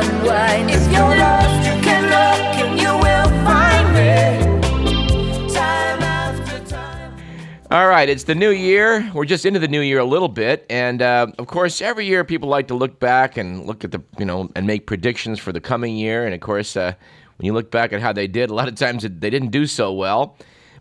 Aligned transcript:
unwind. 0.00 0.70
If 0.70 0.82
you're 0.92 1.16
lost, 1.16 1.66
you 1.66 1.82
can 1.82 2.04
look 2.04 2.40
and 2.62 2.80
you 2.80 2.92
will 3.04 3.28
find 3.44 3.86
me. 3.94 5.52
Time 5.52 6.02
after 6.02 6.66
time. 6.66 7.16
All 7.70 7.88
right, 7.88 8.08
it's 8.08 8.24
the 8.24 8.34
new 8.34 8.50
year. 8.50 9.10
We're 9.14 9.24
just 9.24 9.44
into 9.44 9.60
the 9.60 9.68
new 9.68 9.80
year 9.80 9.98
a 9.98 10.04
little 10.04 10.28
bit, 10.28 10.66
and 10.70 11.02
uh, 11.02 11.28
of 11.38 11.46
course, 11.46 11.80
every 11.80 12.06
year 12.06 12.24
people 12.24 12.48
like 12.48 12.68
to 12.68 12.74
look 12.74 12.98
back 12.98 13.36
and 13.36 13.66
look 13.66 13.84
at 13.84 13.92
the 13.92 14.02
you 14.18 14.24
know 14.24 14.50
and 14.56 14.66
make 14.66 14.86
predictions 14.86 15.38
for 15.38 15.52
the 15.52 15.60
coming 15.60 15.96
year. 15.96 16.24
And 16.24 16.34
of 16.34 16.40
course, 16.40 16.76
uh, 16.76 16.94
when 17.36 17.46
you 17.46 17.52
look 17.52 17.70
back 17.70 17.92
at 17.92 18.00
how 18.00 18.12
they 18.12 18.26
did, 18.26 18.50
a 18.50 18.54
lot 18.54 18.68
of 18.68 18.74
times 18.74 19.02
they 19.02 19.30
didn't 19.30 19.50
do 19.50 19.66
so 19.66 19.92
well. 19.92 20.36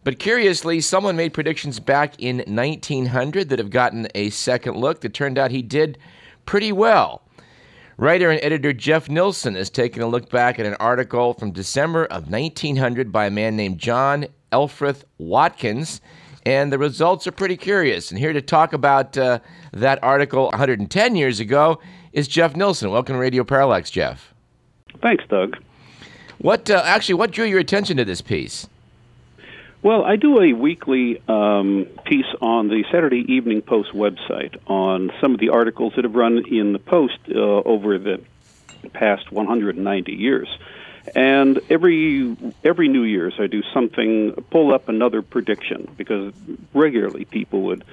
But 0.06 0.18
curiously, 0.18 0.80
someone 0.80 1.18
made 1.18 1.34
predictions 1.34 1.80
back 1.80 2.16
in 2.20 2.38
1900 2.48 3.50
that 3.50 3.60
have 3.60 3.70
gotten 3.70 4.08
a 4.16 4.30
second 4.30 4.78
look 4.78 5.02
that 5.02 5.14
turned 5.14 5.38
out 5.38 5.52
he 5.52 5.62
did 5.62 5.98
pretty 6.46 6.72
well. 6.72 7.22
Writer 8.00 8.32
and 8.32 8.40
editor 8.42 8.72
Jeff 8.72 9.10
Nilsson 9.10 9.58
is 9.58 9.70
taking 9.70 10.02
a 10.02 10.08
look 10.08 10.30
back 10.30 10.58
at 10.58 10.66
an 10.66 10.76
article 10.76 11.34
from 11.34 11.52
December 11.52 12.06
of 12.06 12.32
1900 12.32 13.12
by 13.12 13.26
a 13.26 13.30
man 13.30 13.58
named 13.58 13.78
John 13.78 14.28
Elfreth 14.54 15.04
Watkins, 15.18 16.00
and 16.46 16.72
the 16.72 16.78
results 16.78 17.28
are 17.28 17.34
pretty 17.34 17.58
curious. 17.58 18.10
And 18.10 18.18
here 18.18 18.32
to 18.32 18.42
talk 18.42 18.72
about 18.72 19.18
uh, 19.18 19.40
that 19.74 20.02
article 20.02 20.46
110 20.46 21.18
years 21.18 21.42
ago 21.42 21.82
is 22.14 22.30
Jeff 22.30 22.56
Nilsson. 22.56 22.90
Welcome 22.90 23.16
to 23.16 23.20
Radio 23.20 23.44
Parallax, 23.44 23.92
Jeff. 23.92 24.34
Thanks, 25.02 25.26
Doug. 25.28 25.58
What 26.38 26.70
uh, 26.70 26.82
actually? 26.86 27.16
What 27.16 27.32
drew 27.32 27.44
your 27.44 27.60
attention 27.60 27.98
to 27.98 28.06
this 28.06 28.22
piece? 28.22 28.70
Well, 29.82 30.04
I 30.04 30.18
do 30.18 30.42
a 30.42 30.52
weekly 30.52 31.22
um, 31.30 31.88
piece 32.04 32.26
on 32.42 32.68
the 32.68 32.84
Saturday 32.92 33.24
Evening 33.34 33.62
Post 33.62 33.94
website 33.94 34.58
on 34.68 35.10
some 35.22 35.34
of 35.34 35.40
the 35.40 35.50
articles 35.50 35.94
that 35.96 36.04
have 36.04 36.16
run 36.16 36.44
in 36.52 36.74
the 36.74 36.80
Post 36.80 37.18
uh, 37.34 37.40
over 37.40 37.98
the 37.98 38.22
past 38.92 39.32
190 39.32 40.12
years. 40.12 40.50
And 41.16 41.62
every 41.70 42.36
every 42.62 42.90
New 42.90 43.04
Year's, 43.04 43.36
I 43.40 43.48
do 43.48 43.64
something, 43.74 44.34
pull 44.52 44.74
up 44.74 44.90
another 44.90 45.22
prediction 45.22 45.90
because 45.96 46.34
regularly 46.74 47.24
people 47.24 47.62
would 47.64 47.86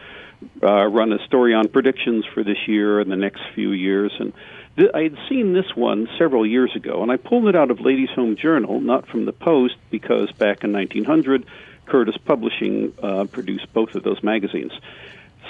uh, 0.62 0.86
run 0.86 1.12
a 1.12 1.24
story 1.24 1.54
on 1.54 1.68
predictions 1.68 2.24
for 2.34 2.42
this 2.42 2.66
year 2.66 2.98
and 2.98 3.10
the 3.10 3.16
next 3.16 3.42
few 3.54 3.70
years. 3.70 4.12
And 4.18 4.32
th- 4.76 4.90
I 4.92 5.02
had 5.04 5.16
seen 5.28 5.52
this 5.52 5.76
one 5.76 6.08
several 6.18 6.44
years 6.44 6.74
ago, 6.74 7.04
and 7.04 7.12
I 7.12 7.16
pulled 7.16 7.46
it 7.46 7.54
out 7.54 7.70
of 7.70 7.80
Ladies' 7.80 8.10
Home 8.16 8.34
Journal, 8.34 8.80
not 8.80 9.06
from 9.06 9.24
the 9.24 9.32
Post, 9.32 9.76
because 9.88 10.32
back 10.32 10.64
in 10.64 10.72
1900, 10.72 11.46
Curtis 11.86 12.16
Publishing 12.24 12.92
uh, 13.02 13.24
produced 13.24 13.72
both 13.72 13.94
of 13.94 14.02
those 14.02 14.22
magazines. 14.22 14.72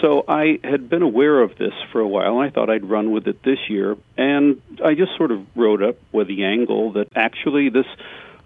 So 0.01 0.25
I 0.29 0.59
had 0.63 0.91
been 0.91 1.03
aware 1.03 1.41
of 1.41 1.57
this 1.57 1.73
for 1.91 2.01
a 2.01 2.09
while, 2.09 2.39
and 2.41 2.47
I 2.47 2.51
thought 2.51 2.69
I'd 2.69 2.85
run 2.85 3.13
with 3.13 3.27
it 3.27 3.43
this 3.43 3.59
year. 3.69 3.97
And 4.17 4.61
I 4.85 4.95
just 4.95 5.17
sort 5.17 5.31
of 5.31 5.47
wrote 5.57 5.83
up 5.83 5.97
with 6.13 6.29
the 6.29 6.45
angle 6.45 6.93
that 6.93 7.09
actually 7.17 7.71
this 7.71 7.87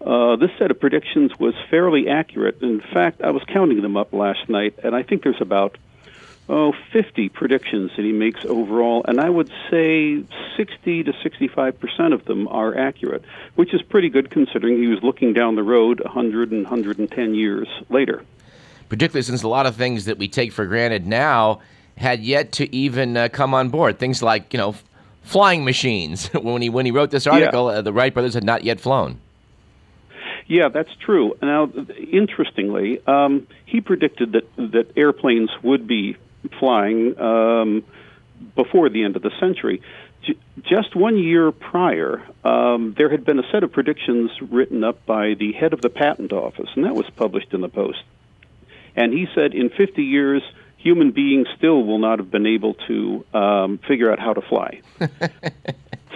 uh, 0.05 0.37
this 0.37 0.51
set 0.59 0.71
of 0.71 0.81
predictions 0.81 1.31
was 1.39 1.55
fairly 1.69 2.09
accurate. 2.09 2.63
In 2.63 2.81
fact, 2.81 3.21
I 3.21 3.33
was 3.33 3.43
counting 3.53 3.83
them 3.83 3.99
up 3.99 4.15
last 4.15 4.49
night, 4.49 4.79
and 4.83 4.95
I 4.95 5.03
think 5.03 5.23
there's 5.23 5.43
about 5.43 5.77
oh 6.51 6.75
50 6.93 7.29
predictions 7.31 7.93
that 7.97 8.05
he 8.05 8.13
makes 8.13 8.45
overall, 8.45 9.05
and 9.07 9.21
I 9.21 9.31
would 9.31 9.51
say 9.71 10.23
60 10.57 11.05
to 11.05 11.13
65 11.23 11.81
percent 11.81 12.13
of 12.13 12.25
them 12.25 12.49
are 12.49 12.77
accurate, 12.77 13.25
which 13.55 13.73
is 13.73 13.81
pretty 13.83 14.09
good 14.11 14.31
considering 14.31 14.79
he 14.83 14.89
was 14.89 15.03
looking 15.03 15.33
down 15.33 15.55
the 15.55 15.63
road 15.63 16.01
100 16.01 16.51
and 16.51 16.65
110 16.65 17.35
years 17.35 17.69
later. 17.89 18.25
Particularly 18.89 19.23
since 19.23 19.43
a 19.45 19.49
lot 19.49 19.67
of 19.67 19.77
things 19.77 20.07
that 20.07 20.19
we 20.19 20.29
take 20.29 20.53
for 20.53 20.67
granted 20.67 21.07
now 21.07 21.61
had 21.97 22.21
yet 22.21 22.51
to 22.53 22.75
even 22.75 23.17
uh, 23.17 23.29
come 23.29 23.55
on 23.55 23.69
board. 23.69 23.99
Things 23.99 24.23
like 24.23 24.53
you 24.53 24.59
know 24.59 24.71
f- 24.71 24.85
flying 25.23 25.65
machines. 25.65 26.27
when 26.35 26.63
he 26.63 26.69
when 26.69 26.85
he 26.85 26.91
wrote 26.91 27.11
this 27.11 27.27
article, 27.27 27.69
uh, 27.69 27.83
the 27.83 27.93
Wright 27.93 28.13
brothers 28.13 28.35
had 28.35 28.45
not 28.45 28.65
yet 28.65 28.81
flown. 28.81 29.21
Yeah, 30.47 30.69
that's 30.69 30.93
true. 30.97 31.37
Now, 31.41 31.71
interestingly, 32.11 33.01
um, 33.07 33.47
he 33.67 33.81
predicted 33.81 34.33
that 34.33 34.57
that 34.57 34.91
airplanes 34.97 35.51
would 35.63 35.87
be 35.87 36.17
flying 36.59 37.19
um, 37.21 37.85
before 38.57 38.89
the 38.89 39.05
end 39.05 39.17
of 39.17 39.23
the 39.23 39.31
century. 39.41 39.83
J- 40.23 40.39
just 40.63 40.95
one 40.95 41.19
year 41.19 41.53
prior, 41.53 42.23
um, 42.45 42.95
there 42.97 43.11
had 43.11 43.25
been 43.25 43.39
a 43.39 43.51
set 43.51 43.63
of 43.63 43.73
predictions 43.73 44.31
written 44.41 44.85
up 44.85 45.05
by 45.07 45.35
the 45.35 45.53
head 45.53 45.73
of 45.73 45.81
the 45.81 45.91
patent 45.91 46.33
office, 46.33 46.69
and 46.75 46.85
that 46.85 46.95
was 46.95 47.07
published 47.17 47.53
in 47.53 47.61
the 47.61 47.69
Post. 47.69 48.03
And 48.97 49.13
he 49.13 49.27
said, 49.35 49.55
in 49.55 49.71
50 49.71 50.03
years, 50.03 50.43
human 50.77 51.13
beings 51.13 51.47
still 51.57 51.83
will 51.85 51.99
not 51.99 52.19
have 52.19 52.31
been 52.31 52.47
able 52.47 52.75
to 52.89 53.25
um, 53.33 53.79
figure 53.87 54.11
out 54.11 54.19
how 54.19 54.33
to 54.33 54.43
fly. 54.43 54.81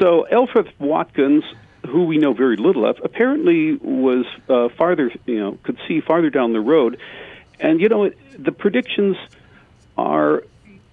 So 0.00 0.24
Elfreth 0.24 0.68
Watkins, 0.78 1.44
who 1.86 2.04
we 2.04 2.18
know 2.18 2.32
very 2.32 2.56
little 2.56 2.88
of, 2.88 2.98
apparently 3.04 3.76
was 3.76 4.26
uh, 4.48 4.68
farther, 4.76 5.10
you 5.26 5.38
know, 5.38 5.58
could 5.62 5.78
see 5.86 6.00
farther 6.00 6.30
down 6.30 6.52
the 6.52 6.60
road, 6.60 6.98
and 7.60 7.80
you 7.80 7.88
know, 7.88 8.04
it, 8.04 8.18
the 8.36 8.52
predictions 8.52 9.16
are 9.96 10.42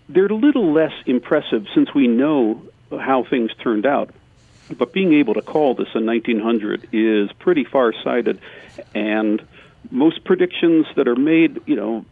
they're 0.09 0.25
a 0.25 0.33
little 0.33 0.73
less 0.73 0.93
impressive 1.05 1.67
since 1.73 1.93
we 1.93 2.07
know 2.07 2.61
how 2.91 3.23
things 3.23 3.51
turned 3.63 3.85
out. 3.85 4.09
But 4.77 4.93
being 4.93 5.13
able 5.13 5.33
to 5.35 5.41
call 5.41 5.75
this 5.75 5.87
in 5.95 6.05
1900 6.05 6.89
is 6.91 7.31
pretty 7.39 7.63
far-sighted, 7.63 8.39
and 8.93 9.41
most 9.89 10.23
predictions 10.23 10.85
that 10.95 11.07
are 11.07 11.15
made, 11.15 11.61
you 11.65 11.75
know, 11.75 12.05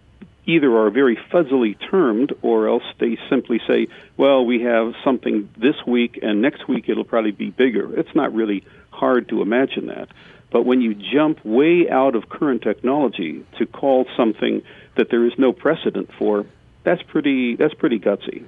either 0.45 0.75
are 0.75 0.89
very 0.89 1.15
fuzzily 1.15 1.77
termed 1.89 2.33
or 2.41 2.67
else 2.67 2.83
they 2.99 3.17
simply 3.29 3.61
say, 3.67 3.87
well, 4.17 4.45
we 4.45 4.63
have 4.63 4.95
something 5.03 5.47
this 5.55 5.75
week 5.85 6.19
and 6.21 6.41
next 6.41 6.67
week 6.67 6.89
it'll 6.89 7.03
probably 7.03 7.31
be 7.31 7.51
bigger. 7.51 7.97
It's 7.97 8.15
not 8.15 8.33
really 8.33 8.63
hard 8.89 9.29
to 9.29 9.41
imagine 9.43 9.87
that. 9.87 10.09
But 10.51 10.65
when 10.65 10.81
you 10.81 10.95
jump 10.95 11.45
way 11.45 11.87
out 11.89 12.15
of 12.15 12.29
current 12.29 12.63
technology 12.63 13.45
to 13.59 13.67
call 13.67 14.07
something 14.17 14.63
that 14.95 15.11
there 15.11 15.25
is 15.25 15.33
no 15.37 15.53
precedent 15.53 16.09
for, 16.17 16.47
that's 16.89 17.03
pretty 17.03 17.55
that's 17.55 17.73
pretty 17.75 17.99
gutsy. 17.99 18.43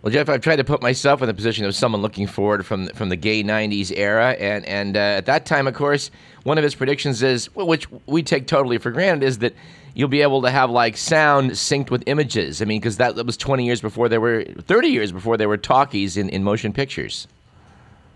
Well, 0.00 0.12
Jeff, 0.12 0.28
I've 0.28 0.42
tried 0.42 0.56
to 0.56 0.64
put 0.64 0.82
myself 0.82 1.22
in 1.22 1.28
the 1.28 1.34
position 1.34 1.64
of 1.64 1.74
someone 1.74 2.02
looking 2.02 2.26
forward 2.26 2.64
from 2.64 2.88
from 2.88 3.10
the 3.10 3.16
gay 3.16 3.42
'90s 3.42 3.92
era, 3.94 4.32
and 4.32 4.64
and 4.64 4.96
uh, 4.96 5.00
at 5.00 5.26
that 5.26 5.44
time, 5.44 5.66
of 5.66 5.74
course, 5.74 6.10
one 6.44 6.56
of 6.56 6.64
his 6.64 6.74
predictions 6.74 7.22
is, 7.22 7.54
which 7.54 7.86
we 8.06 8.22
take 8.22 8.46
totally 8.46 8.78
for 8.78 8.90
granted, 8.90 9.26
is 9.26 9.38
that 9.38 9.54
you'll 9.94 10.08
be 10.08 10.22
able 10.22 10.40
to 10.42 10.50
have 10.50 10.70
like 10.70 10.96
sound 10.96 11.52
synced 11.52 11.90
with 11.90 12.02
images. 12.06 12.62
I 12.62 12.64
mean, 12.64 12.80
because 12.80 12.96
that, 12.96 13.16
that 13.16 13.26
was 13.26 13.36
20 13.36 13.64
years 13.64 13.80
before 13.80 14.08
there 14.08 14.20
were 14.20 14.44
30 14.44 14.88
years 14.88 15.12
before 15.12 15.36
there 15.36 15.48
were 15.48 15.56
talkies 15.56 16.16
in, 16.16 16.28
in 16.30 16.42
motion 16.42 16.72
pictures. 16.72 17.28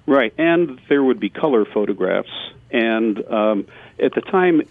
Right, 0.07 0.33
and 0.39 0.81
there 0.89 1.05
would 1.05 1.21
be 1.21 1.29
color 1.29 1.67
photographs. 1.67 2.31
And 2.71 3.25
um, 3.27 3.67
at 4.03 4.15
the 4.15 4.23
time, 4.23 4.63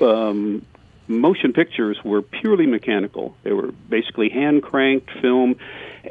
um, 0.00 0.64
motion 1.10 1.52
pictures 1.52 1.98
were 2.04 2.22
purely 2.22 2.66
mechanical. 2.66 3.36
They 3.42 3.52
were 3.52 3.72
basically 3.72 4.28
hand 4.28 4.62
cranked 4.62 5.10
film, 5.20 5.56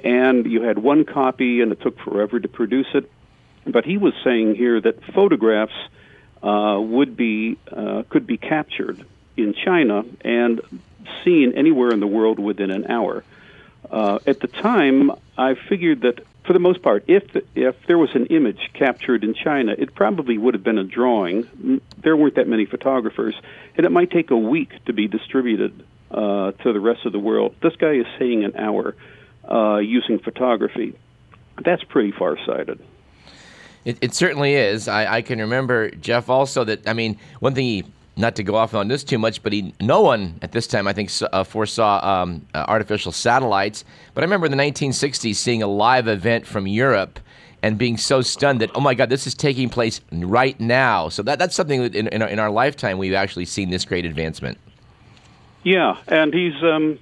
and 0.03 0.45
you 0.45 0.61
had 0.61 0.77
one 0.77 1.05
copy, 1.05 1.61
and 1.61 1.71
it 1.71 1.81
took 1.81 1.97
forever 1.99 2.39
to 2.39 2.47
produce 2.47 2.87
it. 2.93 3.09
But 3.65 3.85
he 3.85 3.97
was 3.97 4.13
saying 4.23 4.55
here 4.55 4.79
that 4.79 5.03
photographs 5.13 5.73
uh, 6.43 6.79
would 6.79 7.15
be 7.17 7.57
uh, 7.71 8.03
could 8.09 8.27
be 8.27 8.37
captured 8.37 9.05
in 9.37 9.53
China 9.53 10.03
and 10.21 10.61
seen 11.23 11.53
anywhere 11.53 11.91
in 11.91 11.99
the 11.99 12.07
world 12.07 12.39
within 12.39 12.71
an 12.71 12.87
hour. 12.87 13.23
Uh, 13.89 14.19
at 14.27 14.39
the 14.39 14.47
time, 14.47 15.11
I 15.37 15.55
figured 15.55 16.01
that 16.01 16.23
for 16.49 16.53
the 16.53 16.59
most 16.59 16.81
part, 16.81 17.03
if 17.07 17.23
if 17.53 17.75
there 17.85 17.99
was 17.99 18.09
an 18.15 18.25
image 18.25 18.71
captured 18.73 19.23
in 19.23 19.35
China, 19.35 19.75
it 19.77 19.93
probably 19.93 20.35
would 20.35 20.55
have 20.55 20.63
been 20.63 20.79
a 20.79 20.83
drawing. 20.83 21.47
There 22.01 22.17
weren't 22.17 22.37
that 22.37 22.47
many 22.47 22.65
photographers, 22.65 23.35
and 23.77 23.85
it 23.85 23.91
might 23.91 24.09
take 24.09 24.31
a 24.31 24.35
week 24.35 24.71
to 24.85 24.93
be 24.93 25.07
distributed 25.07 25.85
uh, 26.09 26.53
to 26.53 26.73
the 26.73 26.79
rest 26.79 27.05
of 27.05 27.11
the 27.11 27.19
world. 27.19 27.55
This 27.61 27.75
guy 27.75 27.91
is 27.91 28.07
saying 28.17 28.45
an 28.45 28.55
hour 28.55 28.95
uh, 29.47 29.77
using 29.77 30.17
photography. 30.17 30.97
That's 31.63 31.83
pretty 31.83 32.13
far-sighted. 32.13 32.79
It, 33.85 33.99
it 34.01 34.15
certainly 34.15 34.55
is. 34.55 34.87
I, 34.87 35.17
I 35.17 35.21
can 35.21 35.37
remember 35.37 35.91
Jeff 35.91 36.29
also 36.29 36.63
that 36.63 36.89
I 36.89 36.93
mean 36.93 37.19
one 37.41 37.53
thing 37.53 37.65
he 37.65 37.83
not 38.17 38.35
to 38.35 38.43
go 38.43 38.55
off 38.55 38.73
on 38.73 38.87
this 38.87 39.03
too 39.03 39.17
much, 39.17 39.41
but 39.43 39.53
he 39.53 39.73
no 39.79 40.01
one 40.01 40.39
at 40.41 40.51
this 40.51 40.67
time 40.67 40.87
I 40.87 40.93
think 40.93 41.11
uh, 41.21 41.43
foresaw 41.43 42.05
um, 42.05 42.45
uh, 42.53 42.65
artificial 42.67 43.11
satellites. 43.11 43.85
But 44.13 44.23
I 44.23 44.25
remember 44.25 44.45
in 44.45 44.51
the 44.51 44.57
1960s 44.57 45.35
seeing 45.35 45.63
a 45.63 45.67
live 45.67 46.07
event 46.07 46.45
from 46.45 46.67
Europe 46.67 47.19
and 47.61 47.77
being 47.77 47.97
so 47.97 48.21
stunned 48.21 48.61
that 48.61 48.71
oh 48.75 48.81
my 48.81 48.93
God, 48.93 49.09
this 49.09 49.27
is 49.27 49.33
taking 49.33 49.69
place 49.69 50.01
right 50.11 50.59
now. 50.59 51.09
So 51.09 51.23
that 51.23 51.39
that's 51.39 51.55
something 51.55 51.81
that 51.81 51.95
in 51.95 52.07
in 52.09 52.21
our, 52.21 52.27
in 52.27 52.39
our 52.39 52.49
lifetime 52.49 52.97
we've 52.97 53.13
actually 53.13 53.45
seen 53.45 53.69
this 53.69 53.85
great 53.85 54.05
advancement. 54.05 54.57
Yeah, 55.63 55.97
and 56.07 56.33
he's 56.33 56.61
um, 56.63 56.99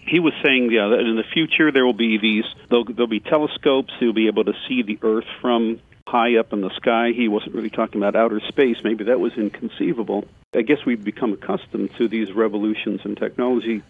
he 0.00 0.20
was 0.20 0.32
saying 0.42 0.70
yeah 0.70 0.88
that 0.88 1.00
in 1.00 1.16
the 1.16 1.24
future 1.32 1.70
there 1.70 1.84
will 1.84 1.92
be 1.92 2.18
these 2.18 2.44
there'll, 2.68 2.84
there'll 2.84 3.06
be 3.06 3.20
telescopes. 3.20 3.92
You'll 4.00 4.12
be 4.12 4.26
able 4.26 4.44
to 4.44 4.54
see 4.68 4.82
the 4.82 4.98
Earth 5.02 5.26
from 5.40 5.80
high 6.10 6.36
up 6.36 6.52
in 6.52 6.60
the 6.60 6.70
sky. 6.74 7.12
He 7.12 7.28
wasn't 7.28 7.54
really 7.54 7.70
talking 7.70 8.00
about 8.00 8.16
outer 8.16 8.40
space. 8.40 8.78
Maybe 8.82 9.04
that 9.04 9.20
was 9.20 9.32
inconceivable. 9.34 10.24
I 10.52 10.62
guess 10.62 10.84
we've 10.84 11.02
become 11.02 11.32
accustomed 11.32 11.94
to 11.98 12.08
these 12.08 12.32
revolutions 12.32 13.00
in 13.04 13.14
technology. 13.14 13.82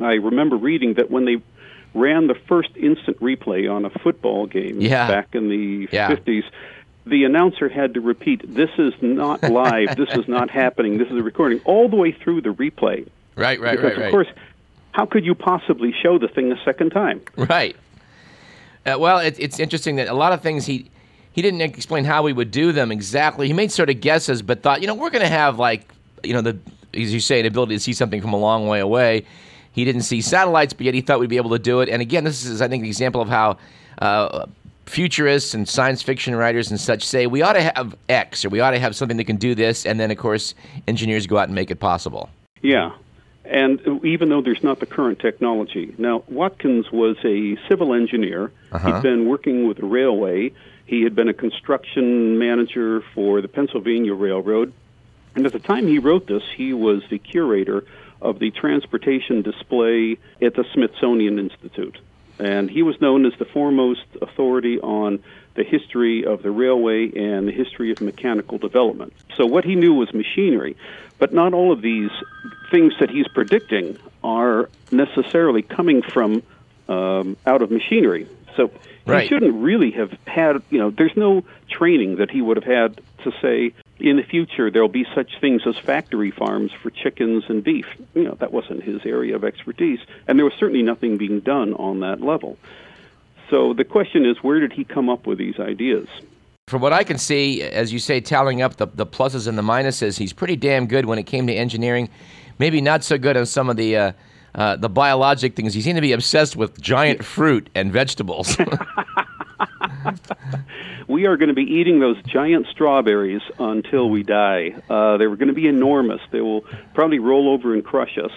I 0.00 0.14
remember 0.14 0.56
reading 0.56 0.94
that 0.94 1.10
when 1.10 1.24
they 1.24 1.36
ran 1.94 2.26
the 2.26 2.34
first 2.34 2.70
instant 2.76 3.18
replay 3.20 3.70
on 3.70 3.84
a 3.84 3.90
football 3.90 4.46
game 4.46 4.80
Yeah. 4.80 5.08
back 5.08 5.34
in 5.34 5.48
the 5.48 5.88
Yeah. 5.90 6.08
50s, 6.10 6.44
the 7.06 7.24
announcer 7.24 7.68
had 7.68 7.94
to 7.94 8.00
repeat, 8.00 8.42
"This 8.54 8.70
is 8.78 8.92
not 9.00 9.42
live. 9.62 9.96
this 9.96 10.10
is 10.14 10.26
not 10.28 10.50
happening. 10.50 10.98
This 10.98 11.08
is 11.08 11.16
a 11.16 11.22
recording," 11.22 11.60
all 11.64 11.88
the 11.88 11.96
way 11.96 12.12
through 12.12 12.42
the 12.42 12.50
replay. 12.50 13.06
Right, 13.36 13.58
right, 13.60 13.72
because 13.76 13.84
right, 13.92 13.96
right. 13.98 14.06
of 14.06 14.10
course, 14.10 14.28
how 14.92 15.06
could 15.06 15.24
you 15.24 15.34
possibly 15.34 15.92
show 16.02 16.18
the 16.18 16.28
thing 16.28 16.52
a 16.52 16.62
second 16.64 16.90
time? 16.90 17.20
Right. 17.36 17.76
Uh, 18.86 18.96
well, 18.98 19.18
it, 19.18 19.36
it's 19.38 19.58
interesting 19.58 19.96
that 19.96 20.08
a 20.08 20.14
lot 20.14 20.32
of 20.32 20.40
things 20.42 20.66
he 20.66 20.90
he 21.34 21.42
didn't 21.42 21.60
explain 21.60 22.04
how 22.04 22.22
we 22.22 22.32
would 22.32 22.52
do 22.52 22.70
them 22.70 22.90
exactly. 22.92 23.48
He 23.48 23.52
made 23.52 23.72
sort 23.72 23.90
of 23.90 24.00
guesses, 24.00 24.40
but 24.40 24.62
thought, 24.62 24.80
you 24.80 24.86
know, 24.86 24.94
we're 24.94 25.10
going 25.10 25.24
to 25.24 25.28
have 25.28 25.58
like, 25.58 25.92
you 26.22 26.32
know, 26.32 26.40
the 26.40 26.56
as 26.94 27.12
you 27.12 27.18
say, 27.18 27.42
the 27.42 27.48
ability 27.48 27.74
to 27.74 27.80
see 27.80 27.92
something 27.92 28.20
from 28.20 28.32
a 28.32 28.38
long 28.38 28.68
way 28.68 28.78
away. 28.78 29.26
He 29.72 29.84
didn't 29.84 30.02
see 30.02 30.20
satellites, 30.20 30.72
but 30.72 30.86
yet 30.86 30.94
he 30.94 31.00
thought 31.00 31.18
we'd 31.18 31.28
be 31.28 31.36
able 31.36 31.50
to 31.50 31.58
do 31.58 31.80
it. 31.80 31.88
And 31.88 32.00
again, 32.00 32.22
this 32.22 32.44
is, 32.44 32.62
I 32.62 32.68
think, 32.68 32.82
an 32.82 32.86
example 32.86 33.20
of 33.20 33.28
how 33.28 33.58
uh, 33.98 34.46
futurists 34.86 35.54
and 35.54 35.68
science 35.68 36.02
fiction 36.02 36.36
writers 36.36 36.70
and 36.70 36.78
such 36.78 37.02
say 37.02 37.26
we 37.26 37.42
ought 37.42 37.54
to 37.54 37.62
have 37.62 37.96
X 38.08 38.44
or 38.44 38.50
we 38.50 38.60
ought 38.60 38.70
to 38.70 38.78
have 38.78 38.94
something 38.94 39.16
that 39.16 39.24
can 39.24 39.36
do 39.36 39.56
this, 39.56 39.84
and 39.84 39.98
then 39.98 40.12
of 40.12 40.18
course 40.18 40.54
engineers 40.86 41.26
go 41.26 41.38
out 41.38 41.48
and 41.48 41.54
make 41.56 41.72
it 41.72 41.80
possible. 41.80 42.30
Yeah. 42.62 42.92
And 43.44 43.80
even 44.04 44.30
though 44.30 44.40
there's 44.40 44.62
not 44.62 44.80
the 44.80 44.86
current 44.86 45.18
technology. 45.18 45.94
Now, 45.98 46.22
Watkins 46.28 46.90
was 46.90 47.16
a 47.24 47.58
civil 47.68 47.92
engineer. 47.92 48.50
Uh-huh. 48.72 48.94
He'd 48.94 49.02
been 49.02 49.28
working 49.28 49.68
with 49.68 49.78
the 49.78 49.86
railway. 49.86 50.52
He 50.86 51.02
had 51.02 51.14
been 51.14 51.28
a 51.28 51.34
construction 51.34 52.38
manager 52.38 53.02
for 53.14 53.40
the 53.40 53.48
Pennsylvania 53.48 54.14
Railroad. 54.14 54.72
And 55.34 55.46
at 55.46 55.52
the 55.52 55.58
time 55.58 55.86
he 55.86 55.98
wrote 55.98 56.26
this, 56.26 56.42
he 56.54 56.72
was 56.72 57.02
the 57.10 57.18
curator 57.18 57.84
of 58.20 58.38
the 58.38 58.50
transportation 58.50 59.42
display 59.42 60.18
at 60.40 60.54
the 60.54 60.64
Smithsonian 60.72 61.38
Institute. 61.38 61.98
And 62.38 62.70
he 62.70 62.82
was 62.82 63.00
known 63.00 63.26
as 63.26 63.32
the 63.38 63.44
foremost 63.44 64.04
authority 64.20 64.80
on 64.80 65.22
the 65.54 65.62
history 65.62 66.24
of 66.24 66.42
the 66.42 66.50
railway 66.50 67.10
and 67.16 67.46
the 67.46 67.52
history 67.52 67.90
of 67.92 68.00
mechanical 68.00 68.58
development. 68.58 69.12
So 69.36 69.46
what 69.46 69.64
he 69.64 69.76
knew 69.76 69.94
was 69.94 70.12
machinery, 70.12 70.76
but 71.18 71.32
not 71.32 71.54
all 71.54 71.72
of 71.72 71.80
these 71.80 72.10
things 72.70 72.92
that 72.98 73.10
he's 73.10 73.28
predicting 73.28 73.98
are 74.24 74.68
necessarily 74.90 75.62
coming 75.62 76.02
from 76.02 76.42
um, 76.88 77.36
out 77.46 77.62
of 77.62 77.70
machinery. 77.70 78.26
So 78.56 78.70
Right. 79.06 79.22
he 79.22 79.28
shouldn't 79.28 79.54
really 79.62 79.90
have 79.92 80.16
had, 80.26 80.62
you 80.70 80.78
know, 80.78 80.90
there's 80.90 81.16
no 81.16 81.44
training 81.68 82.16
that 82.16 82.30
he 82.30 82.40
would 82.40 82.56
have 82.56 82.64
had 82.64 83.00
to 83.24 83.32
say 83.42 83.74
in 83.98 84.16
the 84.16 84.22
future 84.22 84.70
there'll 84.70 84.88
be 84.88 85.06
such 85.14 85.40
things 85.40 85.62
as 85.66 85.76
factory 85.76 86.30
farms 86.30 86.72
for 86.82 86.90
chickens 86.90 87.44
and 87.48 87.62
beef. 87.62 87.86
You 88.14 88.24
know, 88.24 88.36
that 88.40 88.52
wasn't 88.52 88.82
his 88.82 89.04
area 89.04 89.36
of 89.36 89.44
expertise, 89.44 90.00
and 90.26 90.38
there 90.38 90.44
was 90.44 90.54
certainly 90.54 90.82
nothing 90.82 91.16
being 91.18 91.40
done 91.40 91.74
on 91.74 92.00
that 92.00 92.20
level. 92.20 92.58
So 93.50 93.74
the 93.74 93.84
question 93.84 94.24
is, 94.24 94.38
where 94.42 94.60
did 94.60 94.72
he 94.72 94.84
come 94.84 95.08
up 95.10 95.26
with 95.26 95.38
these 95.38 95.60
ideas? 95.60 96.08
From 96.66 96.80
what 96.80 96.94
I 96.94 97.04
can 97.04 97.18
see, 97.18 97.62
as 97.62 97.92
you 97.92 97.98
say, 97.98 98.20
tallying 98.20 98.62
up 98.62 98.76
the, 98.76 98.86
the 98.86 99.06
pluses 99.06 99.46
and 99.46 99.58
the 99.58 99.62
minuses, 99.62 100.16
he's 100.16 100.32
pretty 100.32 100.56
damn 100.56 100.86
good 100.86 101.04
when 101.04 101.18
it 101.18 101.24
came 101.24 101.46
to 101.46 101.52
engineering. 101.52 102.08
Maybe 102.58 102.80
not 102.80 103.04
so 103.04 103.18
good 103.18 103.36
on 103.36 103.44
some 103.44 103.68
of 103.68 103.76
the 103.76 103.96
uh, 103.96 104.12
uh, 104.54 104.76
the 104.76 104.88
biologic 104.88 105.56
things. 105.56 105.74
He 105.74 105.82
seemed 105.82 105.96
to 105.96 106.02
be 106.02 106.12
obsessed 106.12 106.56
with 106.56 106.80
giant 106.80 107.24
fruit 107.24 107.68
and 107.74 107.92
vegetables. 107.92 108.56
We 111.06 111.26
are 111.26 111.36
going 111.36 111.48
to 111.48 111.54
be 111.54 111.62
eating 111.62 112.00
those 112.00 112.16
giant 112.22 112.66
strawberries 112.68 113.42
until 113.58 114.08
we 114.08 114.22
die. 114.22 114.74
Uh, 114.88 115.16
they're 115.16 115.34
going 115.36 115.48
to 115.48 115.54
be 115.54 115.68
enormous. 115.68 116.20
They 116.30 116.40
will 116.40 116.62
probably 116.94 117.18
roll 117.18 117.48
over 117.50 117.74
and 117.74 117.84
crush 117.84 118.16
us. 118.18 118.30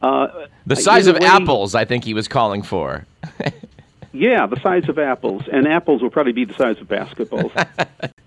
Uh, 0.00 0.46
the 0.66 0.76
size 0.76 1.06
of 1.06 1.18
way- 1.18 1.26
apples, 1.26 1.74
I 1.74 1.84
think 1.84 2.04
he 2.04 2.14
was 2.14 2.28
calling 2.28 2.62
for. 2.62 3.06
Yeah, 4.14 4.46
the 4.46 4.60
size 4.60 4.90
of 4.90 4.98
apples, 4.98 5.44
and 5.50 5.66
apples 5.66 6.02
will 6.02 6.10
probably 6.10 6.32
be 6.32 6.44
the 6.44 6.52
size 6.52 6.76
of 6.78 6.86
basketballs. 6.86 7.50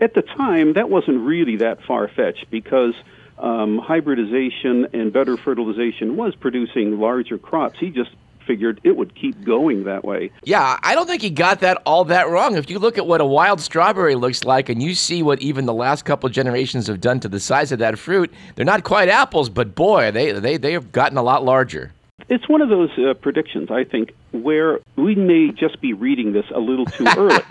At 0.02 0.16
the 0.16 0.24
time, 0.24 0.74
that 0.74 0.90
wasn't 0.90 1.20
really 1.20 1.58
that 1.58 1.84
far 1.84 2.08
fetched 2.08 2.50
because 2.50 2.96
um, 3.38 3.80
hybridization 3.80 4.88
and 4.94 5.12
better 5.12 5.38
fertilization 5.38 6.16
was 6.16 6.36
producing 6.36 7.00
larger 7.00 7.38
crops. 7.38 7.80
He 7.80 7.90
just 7.90 8.12
figured 8.46 8.80
it 8.84 8.96
would 8.96 9.16
keep 9.16 9.44
going 9.44 9.86
that 9.86 10.06
way. 10.06 10.32
Yeah, 10.44 10.78
I 10.84 10.94
don't 10.94 11.08
think 11.08 11.22
he 11.22 11.32
got 11.32 11.62
that 11.62 11.82
all 11.86 12.06
that 12.06 12.30
wrong. 12.30 12.56
If 12.56 12.70
you 12.70 12.80
look 12.80 12.98
at 12.98 13.08
what 13.08 13.22
a 13.22 13.26
wild 13.26 13.60
strawberry 13.60 14.16
looks 14.16 14.44
like 14.44 14.70
and 14.70 14.82
you 14.82 14.94
see 14.94 15.24
what 15.24 15.42
even 15.42 15.66
the 15.66 15.74
last 15.74 16.06
couple 16.06 16.30
generations 16.30 16.88
have 16.88 17.02
done 17.02 17.20
to 17.22 17.28
the 17.28 17.40
size 17.40 17.72
of 17.72 17.80
that 17.80 17.98
fruit, 17.98 18.32
they're 18.56 18.66
not 18.66 18.84
quite 18.84 19.10
apples, 19.10 19.50
but 19.50 19.76
boy, 19.76 20.12
they 20.12 20.32
they 20.32 20.58
they 20.58 20.74
have 20.74 20.92
gotten 20.92 21.18
a 21.18 21.24
lot 21.24 21.44
larger. 21.44 21.92
It's 22.30 22.48
one 22.48 22.62
of 22.62 22.70
those 22.70 22.90
uh, 22.98 23.14
predictions, 23.14 23.70
I 23.70 23.84
think, 23.84 24.14
where 24.32 24.80
we 24.96 25.16
may 25.16 25.52
just 25.52 25.82
be 25.82 25.94
reading 25.94 26.32
this 26.32 26.46
a 26.54 26.60
little 26.60 26.86
too 26.86 27.06
early. 27.18 27.44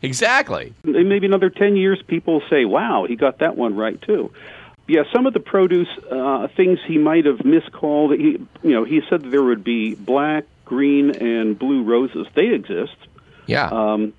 Exactly. 0.00 0.72
Maybe 0.84 1.26
another 1.26 1.50
10 1.50 1.76
years, 1.76 2.00
people 2.06 2.40
say, 2.48 2.64
wow, 2.64 3.04
he 3.08 3.16
got 3.16 3.38
that 3.40 3.56
one 3.56 3.76
right, 3.76 4.00
too. 4.00 4.30
Yeah, 4.86 5.04
some 5.14 5.26
of 5.26 5.32
the 5.32 5.40
produce 5.40 5.88
uh, 6.10 6.48
things 6.56 6.78
he 6.86 6.98
might 6.98 7.24
have 7.24 7.44
miscalled. 7.44 8.12
He, 8.18 8.38
you 8.62 8.70
know, 8.74 8.84
he 8.84 9.00
said 9.08 9.22
there 9.22 9.42
would 9.42 9.64
be 9.64 9.94
black, 9.94 10.44
green, 10.66 11.10
and 11.10 11.58
blue 11.58 11.82
roses. 11.82 12.26
They 12.34 12.48
exist, 12.48 12.96
Yeah. 13.46 13.68
um, 13.68 14.12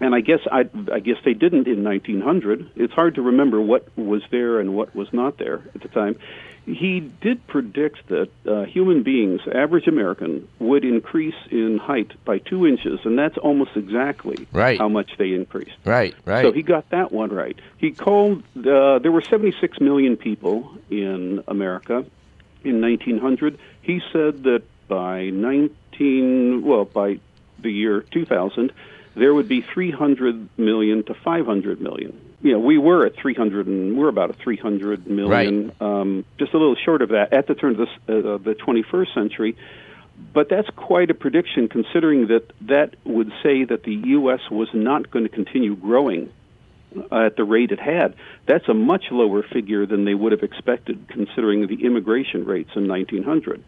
and 0.00 0.14
I 0.14 0.20
guess 0.20 0.40
I, 0.50 0.60
I 0.92 1.00
guess 1.00 1.16
they 1.24 1.34
didn't 1.34 1.66
in 1.68 1.84
1900. 1.84 2.70
It's 2.76 2.92
hard 2.92 3.16
to 3.16 3.22
remember 3.22 3.60
what 3.60 3.86
was 3.96 4.22
there 4.30 4.58
and 4.60 4.74
what 4.74 4.94
was 4.94 5.12
not 5.12 5.36
there 5.38 5.62
at 5.74 5.82
the 5.82 5.88
time. 5.88 6.16
He 6.66 7.00
did 7.00 7.44
predict 7.46 8.06
that 8.08 8.28
uh, 8.46 8.64
human 8.64 9.02
beings, 9.02 9.40
average 9.52 9.86
American, 9.88 10.46
would 10.58 10.84
increase 10.84 11.34
in 11.50 11.78
height 11.78 12.12
by 12.24 12.38
two 12.38 12.66
inches, 12.66 13.00
and 13.04 13.18
that's 13.18 13.38
almost 13.38 13.76
exactly 13.76 14.46
Right. 14.52 14.78
how 14.78 14.88
much 14.88 15.10
they 15.18 15.32
increased. 15.32 15.76
right, 15.84 16.14
right. 16.26 16.42
So 16.42 16.52
he 16.52 16.62
got 16.62 16.88
that 16.90 17.10
one 17.12 17.30
right. 17.30 17.58
He 17.78 17.90
called, 17.92 18.42
uh, 18.56 18.98
there 19.00 19.10
were 19.10 19.22
76 19.22 19.80
million 19.80 20.16
people 20.16 20.70
in 20.90 21.42
America 21.48 22.04
in 22.62 22.80
1900. 22.82 23.58
He 23.82 24.00
said 24.12 24.42
that 24.44 24.62
by 24.86 25.30
19, 25.30 26.62
well, 26.62 26.84
by 26.84 27.18
the 27.58 27.72
year 27.72 28.02
2000, 28.02 28.70
there 29.14 29.34
would 29.34 29.48
be 29.48 29.60
300 29.60 30.48
million 30.58 31.02
to 31.04 31.14
500 31.14 31.80
million. 31.80 32.20
You 32.42 32.52
know, 32.52 32.58
we 32.60 32.78
were 32.78 33.06
at 33.06 33.16
300 33.16 33.66
and 33.66 33.98
we're 33.98 34.08
about 34.08 34.30
a 34.30 34.32
300 34.34 35.06
million, 35.06 35.72
um, 35.80 36.24
just 36.38 36.54
a 36.54 36.58
little 36.58 36.76
short 36.76 37.02
of 37.02 37.10
that 37.10 37.32
at 37.32 37.46
the 37.46 37.54
turn 37.54 37.72
of 37.72 37.76
this, 37.78 37.88
uh, 38.08 38.38
the 38.38 38.56
21st 38.58 39.14
century. 39.14 39.56
But 40.32 40.48
that's 40.48 40.68
quite 40.70 41.10
a 41.10 41.14
prediction, 41.14 41.68
considering 41.68 42.28
that 42.28 42.52
that 42.62 42.94
would 43.04 43.32
say 43.42 43.64
that 43.64 43.84
the 43.84 43.94
U.S. 43.94 44.40
was 44.50 44.68
not 44.74 45.10
going 45.10 45.24
to 45.24 45.30
continue 45.30 45.74
growing 45.74 46.30
at 47.10 47.36
the 47.36 47.44
rate 47.44 47.72
it 47.72 47.80
had. 47.80 48.14
That's 48.46 48.68
a 48.68 48.74
much 48.74 49.04
lower 49.10 49.42
figure 49.42 49.86
than 49.86 50.04
they 50.04 50.14
would 50.14 50.32
have 50.32 50.42
expected, 50.42 51.08
considering 51.08 51.66
the 51.66 51.84
immigration 51.84 52.44
rates 52.44 52.70
in 52.74 52.88
1900. 52.88 53.62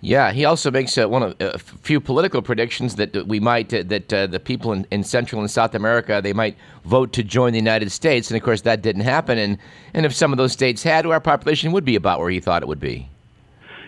Yeah, 0.00 0.30
he 0.30 0.44
also 0.44 0.70
makes 0.70 0.96
uh, 0.96 1.08
one 1.08 1.24
of 1.24 1.36
a 1.40 1.58
few 1.58 2.00
political 2.00 2.40
predictions 2.40 2.94
that 2.96 3.12
that 3.14 3.26
we 3.26 3.40
might 3.40 3.74
uh, 3.74 3.82
that 3.86 4.12
uh, 4.12 4.26
the 4.28 4.38
people 4.38 4.72
in, 4.72 4.86
in 4.92 5.02
Central 5.02 5.40
and 5.40 5.50
South 5.50 5.74
America 5.74 6.20
they 6.22 6.32
might 6.32 6.56
vote 6.84 7.12
to 7.14 7.24
join 7.24 7.52
the 7.52 7.58
United 7.58 7.90
States, 7.90 8.30
and 8.30 8.36
of 8.36 8.44
course 8.44 8.60
that 8.60 8.80
didn't 8.80 9.02
happen. 9.02 9.38
And 9.38 9.58
and 9.94 10.06
if 10.06 10.14
some 10.14 10.32
of 10.32 10.36
those 10.38 10.52
states 10.52 10.84
had, 10.84 11.04
our 11.04 11.20
population 11.20 11.72
would 11.72 11.84
be 11.84 11.96
about 11.96 12.20
where 12.20 12.30
he 12.30 12.38
thought 12.38 12.62
it 12.62 12.68
would 12.68 12.78
be. 12.78 13.08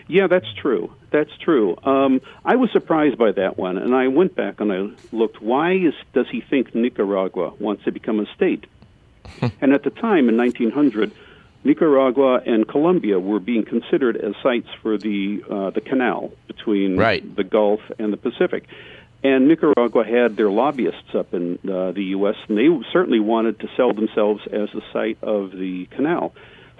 Yeah, 0.07 0.27
that's 0.27 0.51
true. 0.53 0.93
That's 1.11 1.31
true. 1.37 1.77
Um, 1.83 2.19
I 2.43 2.57
was 2.57 2.69
surprised 2.71 3.17
by 3.17 3.31
that 3.31 3.57
one, 3.57 3.77
and 3.77 3.95
I 3.95 4.09
went 4.09 4.35
back 4.35 4.59
and 4.59 4.73
I 4.73 4.89
looked. 5.15 5.41
Why 5.41 5.73
is, 5.73 5.93
does 6.13 6.27
he 6.29 6.41
think 6.41 6.75
Nicaragua 6.75 7.53
wants 7.59 7.85
to 7.85 7.91
become 7.93 8.19
a 8.19 8.25
state? 8.35 8.65
and 9.61 9.71
at 9.71 9.83
the 9.83 9.89
time, 9.89 10.27
in 10.27 10.35
1900, 10.35 11.13
Nicaragua 11.63 12.41
and 12.45 12.67
Colombia 12.67 13.19
were 13.19 13.39
being 13.39 13.63
considered 13.63 14.17
as 14.17 14.33
sites 14.41 14.67
for 14.81 14.97
the 14.97 15.43
uh, 15.49 15.69
the 15.71 15.81
canal 15.81 16.31
between 16.47 16.97
Right. 16.97 17.23
the 17.35 17.43
Gulf 17.43 17.81
and 17.99 18.11
the 18.11 18.17
Pacific. 18.17 18.65
And 19.23 19.47
Nicaragua 19.47 20.03
had 20.03 20.35
their 20.35 20.49
lobbyists 20.49 21.13
up 21.13 21.33
in 21.35 21.59
uh, 21.69 21.91
the 21.91 22.05
U.S., 22.17 22.35
and 22.47 22.57
they 22.57 22.67
certainly 22.91 23.19
wanted 23.19 23.59
to 23.59 23.67
sell 23.77 23.93
themselves 23.93 24.41
as 24.47 24.69
the 24.73 24.81
site 24.91 25.19
of 25.21 25.51
the 25.51 25.85
canal. 25.91 26.33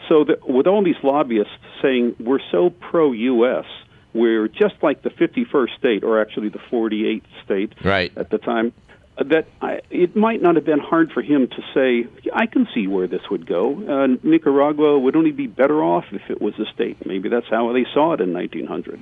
So, 0.09 0.23
that 0.23 0.50
with 0.50 0.65
all 0.65 0.83
these 0.83 0.95
lobbyists 1.03 1.53
saying 1.83 2.15
we're 2.19 2.39
so 2.51 2.71
pro-U.S., 2.71 3.65
we're 4.13 4.47
just 4.47 4.73
like 4.81 5.03
the 5.03 5.11
51st 5.11 5.77
state, 5.77 6.03
or 6.03 6.19
actually 6.19 6.50
the 6.50 6.57
48th 6.71 7.21
state 7.45 7.73
Right. 7.83 8.11
at 8.17 8.31
the 8.31 8.39
time, 8.39 8.73
that 9.18 9.48
I, 9.62 9.82
it 9.89 10.15
might 10.15 10.41
not 10.41 10.56
have 10.56 10.65
been 10.65 10.80
hard 10.80 11.12
for 11.12 11.22
him 11.22 11.48
to 11.48 11.63
say, 11.74 12.08
I 12.34 12.46
can 12.46 12.68
see 12.74 12.88
where 12.88 13.08
this 13.08 13.30
would 13.30 13.46
go. 13.46 13.75
Uh, 13.88 14.18
Nicaragua 14.24 14.98
would 14.98 15.15
only 15.15 15.32
be 15.32 15.48
better 15.48 15.84
off 15.84 16.06
if 16.12 16.30
it 16.30 16.41
was 16.41 16.58
a 16.60 16.65
state. 16.74 17.06
Maybe 17.06 17.30
that's 17.30 17.48
how 17.48 17.72
they 17.74 17.86
saw 17.94 18.13
it 18.13 18.22
in 18.22 18.34
1900. 18.34 19.01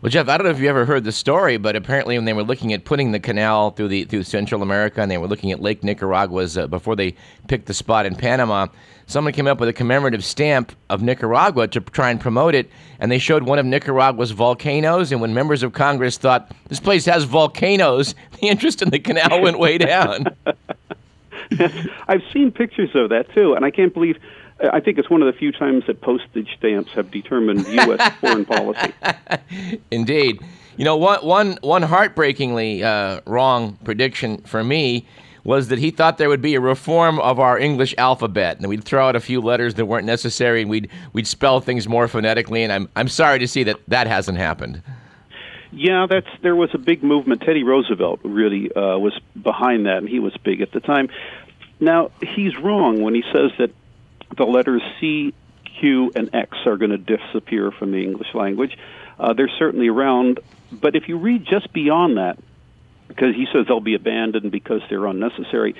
Well, 0.00 0.10
Jeff, 0.10 0.28
I 0.28 0.36
don't 0.36 0.44
know 0.44 0.52
if 0.52 0.60
you 0.60 0.68
ever 0.68 0.84
heard 0.84 1.02
the 1.02 1.10
story, 1.10 1.56
but 1.56 1.74
apparently 1.74 2.16
when 2.16 2.24
they 2.24 2.32
were 2.32 2.44
looking 2.44 2.72
at 2.72 2.84
putting 2.84 3.10
the 3.10 3.18
canal 3.18 3.70
through 3.70 3.88
the 3.88 4.04
through 4.04 4.22
Central 4.22 4.62
America, 4.62 5.00
and 5.00 5.10
they 5.10 5.18
were 5.18 5.26
looking 5.26 5.50
at 5.50 5.60
Lake 5.60 5.82
Nicaragua's 5.82 6.56
uh, 6.56 6.68
before 6.68 6.94
they 6.94 7.16
picked 7.48 7.66
the 7.66 7.74
spot 7.74 8.06
in 8.06 8.14
Panama, 8.14 8.68
someone 9.08 9.32
came 9.32 9.48
up 9.48 9.58
with 9.58 9.68
a 9.68 9.72
commemorative 9.72 10.24
stamp 10.24 10.70
of 10.88 11.02
Nicaragua 11.02 11.66
to 11.66 11.80
try 11.80 12.10
and 12.10 12.20
promote 12.20 12.54
it, 12.54 12.70
and 13.00 13.10
they 13.10 13.18
showed 13.18 13.42
one 13.42 13.58
of 13.58 13.66
Nicaragua's 13.66 14.30
volcanoes. 14.30 15.10
And 15.10 15.20
when 15.20 15.34
members 15.34 15.64
of 15.64 15.72
Congress 15.72 16.16
thought 16.16 16.52
this 16.68 16.78
place 16.78 17.04
has 17.06 17.24
volcanoes, 17.24 18.14
the 18.40 18.46
interest 18.46 18.82
in 18.82 18.90
the 18.90 19.00
canal 19.00 19.42
went 19.42 19.58
way 19.58 19.78
down. 19.78 20.26
I've 22.06 22.22
seen 22.32 22.52
pictures 22.52 22.90
of 22.94 23.08
that 23.08 23.34
too, 23.34 23.54
and 23.54 23.64
I 23.64 23.72
can't 23.72 23.92
believe. 23.92 24.16
I 24.60 24.80
think 24.80 24.98
it's 24.98 25.08
one 25.08 25.22
of 25.22 25.32
the 25.32 25.38
few 25.38 25.52
times 25.52 25.84
that 25.86 26.00
postage 26.00 26.48
stamps 26.58 26.92
have 26.92 27.10
determined 27.10 27.66
U.S. 27.66 28.14
foreign 28.20 28.44
policy. 28.44 28.92
Indeed. 29.90 30.40
You 30.76 30.84
know, 30.84 30.96
one, 30.96 31.24
one, 31.24 31.58
one 31.62 31.82
heartbreakingly 31.82 32.82
uh, 32.82 33.20
wrong 33.26 33.78
prediction 33.84 34.38
for 34.42 34.62
me 34.62 35.06
was 35.44 35.68
that 35.68 35.78
he 35.78 35.90
thought 35.90 36.18
there 36.18 36.28
would 36.28 36.42
be 36.42 36.54
a 36.54 36.60
reform 36.60 37.18
of 37.20 37.40
our 37.40 37.58
English 37.58 37.94
alphabet, 37.96 38.58
and 38.58 38.68
we'd 38.68 38.84
throw 38.84 39.08
out 39.08 39.16
a 39.16 39.20
few 39.20 39.40
letters 39.40 39.74
that 39.74 39.86
weren't 39.86 40.04
necessary, 40.04 40.60
and 40.60 40.70
we'd, 40.70 40.90
we'd 41.12 41.26
spell 41.26 41.60
things 41.60 41.88
more 41.88 42.06
phonetically, 42.06 42.62
and 42.62 42.72
I'm, 42.72 42.88
I'm 42.96 43.08
sorry 43.08 43.38
to 43.38 43.48
see 43.48 43.62
that 43.64 43.78
that 43.88 44.06
hasn't 44.06 44.38
happened. 44.38 44.82
Yeah, 45.70 46.06
that's 46.08 46.28
there 46.42 46.56
was 46.56 46.70
a 46.74 46.78
big 46.78 47.02
movement. 47.02 47.42
Teddy 47.42 47.62
Roosevelt 47.62 48.20
really 48.24 48.72
uh, 48.72 48.98
was 48.98 49.18
behind 49.40 49.86
that, 49.86 49.98
and 49.98 50.08
he 50.08 50.18
was 50.18 50.34
big 50.42 50.60
at 50.60 50.72
the 50.72 50.80
time. 50.80 51.08
Now 51.80 52.10
he's 52.22 52.56
wrong 52.58 53.02
when 53.02 53.14
he 53.14 53.22
says 53.32 53.50
that 53.58 53.70
the 54.36 54.44
letters 54.44 54.82
C, 55.00 55.34
Q, 55.80 56.12
and 56.14 56.34
X 56.34 56.56
are 56.66 56.76
going 56.76 56.90
to 56.90 56.98
disappear 56.98 57.70
from 57.70 57.92
the 57.92 58.02
English 58.02 58.34
language. 58.34 58.76
Uh, 59.18 59.32
they're 59.32 59.50
certainly 59.58 59.88
around, 59.88 60.40
but 60.70 60.94
if 60.94 61.08
you 61.08 61.18
read 61.18 61.44
just 61.44 61.72
beyond 61.72 62.18
that, 62.18 62.38
because 63.08 63.34
he 63.34 63.46
says 63.52 63.66
they'll 63.66 63.80
be 63.80 63.94
abandoned 63.94 64.52
because 64.52 64.82
they're 64.88 65.06
unnecessary, 65.06 65.74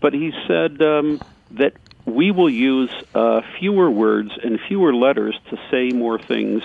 but 0.00 0.14
he 0.14 0.32
said 0.46 0.80
um, 0.80 1.20
that 1.52 1.74
we 2.04 2.30
will 2.30 2.48
use 2.48 2.90
uh, 3.14 3.42
fewer 3.58 3.90
words 3.90 4.30
and 4.42 4.58
fewer 4.68 4.94
letters 4.94 5.38
to 5.50 5.58
say 5.70 5.90
more 5.90 6.18
things. 6.18 6.62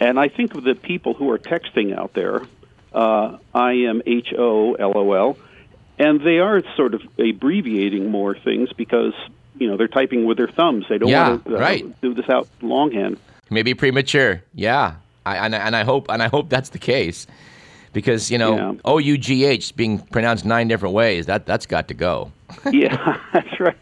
And 0.00 0.18
I 0.18 0.28
think 0.28 0.54
of 0.54 0.64
the 0.64 0.74
people 0.74 1.14
who 1.14 1.30
are 1.30 1.38
texting 1.38 1.96
out 1.96 2.14
there, 2.14 2.42
uh, 2.92 3.38
I 3.54 3.74
M 3.88 4.02
H 4.06 4.32
O 4.36 4.74
L 4.74 4.92
O 4.96 5.12
L, 5.12 5.38
and 5.98 6.20
they 6.20 6.38
are 6.38 6.62
sort 6.76 6.94
of 6.94 7.02
abbreviating 7.18 8.10
more 8.10 8.36
things 8.36 8.72
because 8.72 9.14
you 9.58 9.68
know 9.68 9.76
they're 9.76 9.88
typing 9.88 10.24
with 10.24 10.36
their 10.36 10.48
thumbs. 10.48 10.86
They 10.88 10.98
don't 10.98 11.08
Yeah, 11.08 11.28
want 11.30 11.44
to 11.46 11.56
uh, 11.56 11.60
right. 11.60 12.00
do 12.02 12.14
this 12.14 12.28
out 12.28 12.48
longhand. 12.62 13.18
Maybe 13.50 13.74
premature. 13.74 14.42
Yeah, 14.54 14.96
I, 15.26 15.36
and, 15.36 15.54
and 15.54 15.76
I 15.76 15.84
hope 15.84 16.06
and 16.10 16.22
I 16.22 16.28
hope 16.28 16.48
that's 16.48 16.70
the 16.70 16.78
case, 16.78 17.26
because 17.92 18.30
you 18.30 18.38
know. 18.38 18.78
O 18.84 18.98
U 18.98 19.18
G 19.18 19.44
H 19.44 19.76
being 19.76 19.98
pronounced 19.98 20.44
nine 20.44 20.68
different 20.68 20.94
ways 20.94 21.26
that 21.26 21.46
that's 21.46 21.66
got 21.66 21.88
to 21.88 21.94
go. 21.94 22.32
yeah, 22.72 23.18
that's 23.32 23.60
right. 23.60 23.76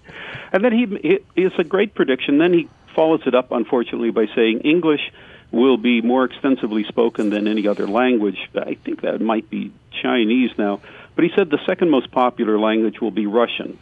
And 0.53 0.65
then 0.65 0.73
he, 0.73 0.87
he 0.87 1.19
it's 1.37 1.59
a 1.59 1.65
great 1.65 1.95
prediction. 1.95 2.39
Then 2.39 2.53
he 2.53 2.69
follows 2.95 3.23
it 3.27 3.35
up, 3.35 3.53
unfortunately, 3.53 4.11
by 4.11 4.27
saying 4.35 4.61
English 4.61 5.13
will 5.51 5.77
be 5.77 6.01
more 6.01 6.25
extensively 6.25 6.85
spoken 6.85 7.31
than 7.31 7.47
any 7.47 7.67
other 7.67 7.87
language. 7.87 8.39
I 8.55 8.75
think 8.75 9.03
that 9.03 9.21
might 9.21 9.49
be 9.51 9.73
Chinese 10.03 10.51
now. 10.59 10.81
But 11.15 11.25
he 11.25 11.31
said 11.37 11.51
the 11.51 11.61
second 11.67 11.91
most 11.91 12.11
popular 12.11 12.59
language 12.59 13.01
will 13.01 13.11
be 13.11 13.27
Russian. 13.27 13.79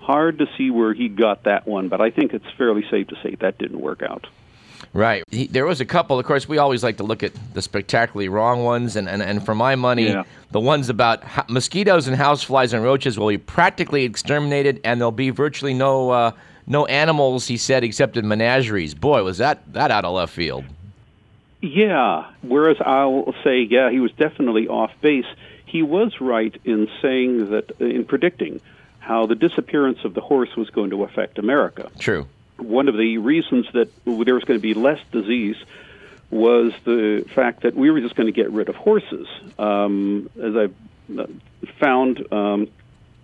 Hard 0.00 0.38
to 0.38 0.48
see 0.56 0.70
where 0.70 0.92
he 0.94 1.08
got 1.08 1.44
that 1.44 1.66
one, 1.66 1.88
but 1.88 2.00
I 2.00 2.10
think 2.10 2.34
it's 2.34 2.50
fairly 2.56 2.84
safe 2.90 3.06
to 3.08 3.16
say 3.22 3.34
that 3.36 3.58
didn't 3.58 3.80
work 3.80 4.02
out. 4.02 4.26
Right. 4.92 5.22
He, 5.30 5.46
there 5.46 5.66
was 5.66 5.80
a 5.80 5.84
couple. 5.84 6.18
Of 6.18 6.26
course, 6.26 6.48
we 6.48 6.58
always 6.58 6.82
like 6.82 6.96
to 6.96 7.04
look 7.04 7.22
at 7.22 7.32
the 7.54 7.62
spectacularly 7.62 8.28
wrong 8.28 8.64
ones, 8.64 8.96
and, 8.96 9.08
and, 9.08 9.22
and 9.22 9.44
for 9.44 9.54
my 9.54 9.76
money, 9.76 10.08
Yeah. 10.08 10.24
the 10.50 10.58
ones 10.58 10.88
about 10.88 11.22
ho- 11.22 11.44
mosquitoes 11.48 12.08
and 12.08 12.16
houseflies 12.16 12.72
and 12.72 12.82
roaches 12.82 13.18
will 13.18 13.28
be 13.28 13.38
practically 13.38 14.02
exterminated, 14.04 14.80
and 14.82 15.00
there'll 15.00 15.12
be 15.12 15.30
virtually 15.30 15.74
no 15.74 16.10
uh, 16.10 16.30
no 16.66 16.86
animals. 16.86 17.46
He 17.46 17.56
said, 17.56 17.84
except 17.84 18.16
in 18.16 18.26
menageries. 18.26 18.94
Boy, 18.94 19.22
was 19.22 19.38
that 19.38 19.60
that 19.74 19.90
out 19.92 20.04
of 20.04 20.14
left 20.14 20.32
field. 20.32 20.64
Yeah. 21.60 22.24
Whereas 22.42 22.78
I'll 22.80 23.34
say, 23.44 23.60
yeah, 23.60 23.90
he 23.90 24.00
was 24.00 24.12
definitely 24.12 24.66
off 24.66 24.92
base. 25.02 25.26
He 25.66 25.82
was 25.82 26.20
right 26.20 26.58
in 26.64 26.88
saying 27.02 27.50
that, 27.50 27.70
in 27.80 28.04
predicting 28.06 28.60
how 29.10 29.26
the 29.26 29.34
disappearance 29.34 29.98
of 30.04 30.14
the 30.14 30.20
horse 30.20 30.54
was 30.56 30.70
going 30.70 30.90
to 30.90 31.02
affect 31.02 31.36
America. 31.40 31.90
True. 31.98 32.28
One 32.58 32.86
of 32.86 32.96
the 32.96 33.18
reasons 33.18 33.66
that 33.72 33.90
there 34.04 34.34
was 34.36 34.44
going 34.44 34.56
to 34.56 34.62
be 34.62 34.72
less 34.72 35.00
disease 35.10 35.56
was 36.30 36.72
the 36.84 37.24
fact 37.34 37.64
that 37.64 37.74
we 37.74 37.90
were 37.90 38.00
just 38.00 38.14
going 38.14 38.28
to 38.28 38.32
get 38.32 38.52
rid 38.52 38.68
of 38.68 38.76
horses. 38.76 39.26
Um, 39.58 40.30
as 40.40 40.54
I 40.54 41.20
uh, 41.20 41.26
found 41.80 42.32
um, 42.32 42.68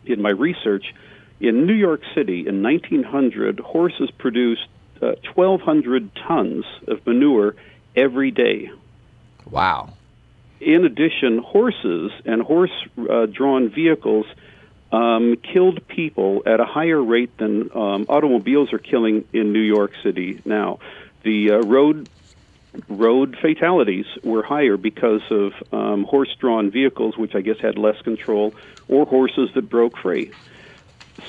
in 0.05 0.21
my 0.21 0.31
research, 0.31 0.93
in 1.38 1.66
New 1.66 1.75
York 1.75 2.02
City 2.16 2.49
in 2.49 2.64
1900, 2.64 3.61
horses 3.61 4.11
produced 4.11 4.66
uh, 5.00 5.14
1,200 5.35 6.12
tons 6.16 6.64
of 6.88 7.07
manure 7.07 7.55
every 7.95 8.33
day. 8.33 8.73
Wow. 9.49 9.90
In 10.59 10.85
addition, 10.85 11.38
horses 11.38 12.11
and 12.25 12.43
horse 12.43 12.73
uh, 13.09 13.26
drawn 13.26 13.69
vehicles 13.69 14.26
um, 14.93 15.37
killed 15.37 15.87
people 15.88 16.43
at 16.47 16.61
a 16.61 16.64
higher 16.64 17.02
rate 17.02 17.37
than 17.38 17.71
um, 17.75 18.07
automobiles 18.09 18.73
are 18.73 18.78
killing 18.78 19.25
in 19.33 19.52
New 19.52 19.61
York 19.61 19.93
City 20.02 20.40
now. 20.45 20.78
The 21.23 21.52
uh, 21.52 21.59
road 21.59 22.09
road 22.88 23.37
fatalities 23.40 24.07
were 24.23 24.43
higher 24.43 24.76
because 24.76 25.23
of 25.31 25.55
um, 25.73 26.05
horse 26.05 26.35
drawn 26.38 26.71
vehicles, 26.71 27.16
which 27.16 27.35
I 27.35 27.40
guess 27.40 27.59
had 27.59 27.78
less 27.78 28.00
control, 28.02 28.55
or 28.88 29.07
horses 29.07 29.50
that 29.55 29.69
broke 29.69 29.97
free. 29.97 30.31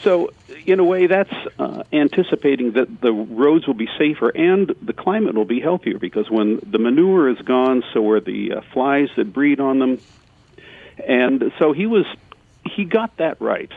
So, 0.03 0.31
in 0.65 0.79
a 0.79 0.83
way, 0.83 1.07
that's 1.07 1.33
uh, 1.57 1.83
anticipating 1.93 2.73
that 2.73 3.01
the 3.01 3.13
roads 3.13 3.65
will 3.65 3.73
be 3.73 3.89
safer 3.97 4.29
and 4.29 4.75
the 4.81 4.93
climate 4.93 5.35
will 5.35 5.45
be 5.45 5.61
healthier 5.61 5.97
because 5.97 6.29
when 6.29 6.59
the 6.65 6.77
manure 6.77 7.29
is 7.29 7.39
gone, 7.39 7.83
so 7.93 8.09
are 8.09 8.19
the 8.19 8.53
uh, 8.53 8.61
flies 8.73 9.09
that 9.15 9.31
breed 9.31 9.59
on 9.59 9.79
them. 9.79 9.99
And 11.07 11.53
so 11.57 11.71
he 11.71 11.85
was, 11.85 12.05
he 12.75 12.85
got 12.85 13.17
that 13.17 13.39
right. 13.41 13.71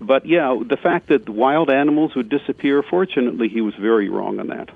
But 0.00 0.26
yeah, 0.26 0.58
the 0.66 0.76
fact 0.76 1.08
that 1.08 1.28
wild 1.28 1.70
animals 1.70 2.14
would 2.14 2.28
disappear, 2.28 2.82
fortunately, 2.82 3.48
he 3.48 3.60
was 3.60 3.74
very 3.74 4.08
wrong 4.08 4.38
on 4.40 4.48
that. 4.48 4.70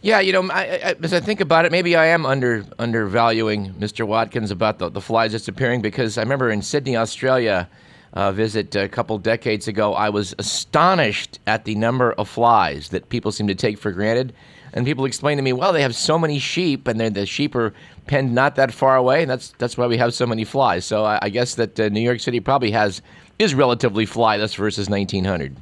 Yeah, 0.00 0.18
you 0.18 0.32
know, 0.32 0.50
I, 0.50 0.62
I, 0.62 0.94
as 1.00 1.14
I 1.14 1.20
think 1.20 1.40
about 1.40 1.64
it, 1.64 1.70
maybe 1.70 1.94
I 1.94 2.06
am 2.06 2.26
under 2.26 2.66
undervaluing 2.78 3.74
Mr. 3.74 4.04
Watkins 4.04 4.50
about 4.50 4.80
the, 4.80 4.88
the 4.88 5.00
flies 5.00 5.30
disappearing 5.30 5.80
because 5.80 6.18
I 6.18 6.22
remember 6.22 6.50
in 6.50 6.60
Sydney, 6.60 6.96
Australia, 6.96 7.68
uh, 8.14 8.32
visit 8.32 8.74
a 8.76 8.88
couple 8.88 9.18
decades 9.18 9.68
ago, 9.68 9.94
I 9.94 10.10
was 10.10 10.34
astonished 10.38 11.38
at 11.46 11.64
the 11.64 11.74
number 11.74 12.12
of 12.12 12.28
flies 12.28 12.90
that 12.90 13.08
people 13.08 13.32
seem 13.32 13.46
to 13.46 13.54
take 13.54 13.78
for 13.78 13.90
granted. 13.90 14.32
And 14.74 14.86
people 14.86 15.04
explained 15.04 15.38
to 15.38 15.42
me, 15.42 15.52
well, 15.52 15.72
they 15.72 15.82
have 15.82 15.94
so 15.94 16.18
many 16.18 16.38
sheep, 16.38 16.88
and 16.88 16.98
the 16.98 17.26
sheep 17.26 17.54
are 17.54 17.74
penned 18.06 18.34
not 18.34 18.56
that 18.56 18.72
far 18.72 18.96
away, 18.96 19.20
and 19.20 19.30
that's 19.30 19.50
that's 19.58 19.76
why 19.76 19.86
we 19.86 19.98
have 19.98 20.14
so 20.14 20.26
many 20.26 20.44
flies. 20.44 20.86
So 20.86 21.04
I, 21.04 21.18
I 21.22 21.28
guess 21.28 21.56
that 21.56 21.78
uh, 21.78 21.88
New 21.90 22.00
York 22.00 22.20
City 22.20 22.40
probably 22.40 22.70
has 22.70 23.02
is 23.38 23.54
relatively 23.54 24.06
flyless 24.06 24.54
versus 24.54 24.88
1900. 24.88 25.56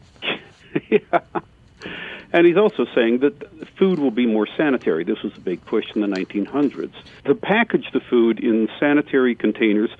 yeah. 0.90 1.20
And 2.32 2.46
he's 2.46 2.56
also 2.56 2.86
saying 2.94 3.18
that 3.20 3.34
food 3.76 3.98
will 3.98 4.12
be 4.12 4.26
more 4.26 4.46
sanitary. 4.56 5.02
This 5.02 5.20
was 5.22 5.36
a 5.36 5.40
big 5.40 5.64
push 5.64 5.86
in 5.94 6.00
the 6.00 6.06
1900s. 6.06 6.92
To 7.24 7.34
package 7.34 7.90
the 7.92 8.00
food 8.00 8.38
in 8.38 8.68
sanitary 8.78 9.34
containers 9.34 9.90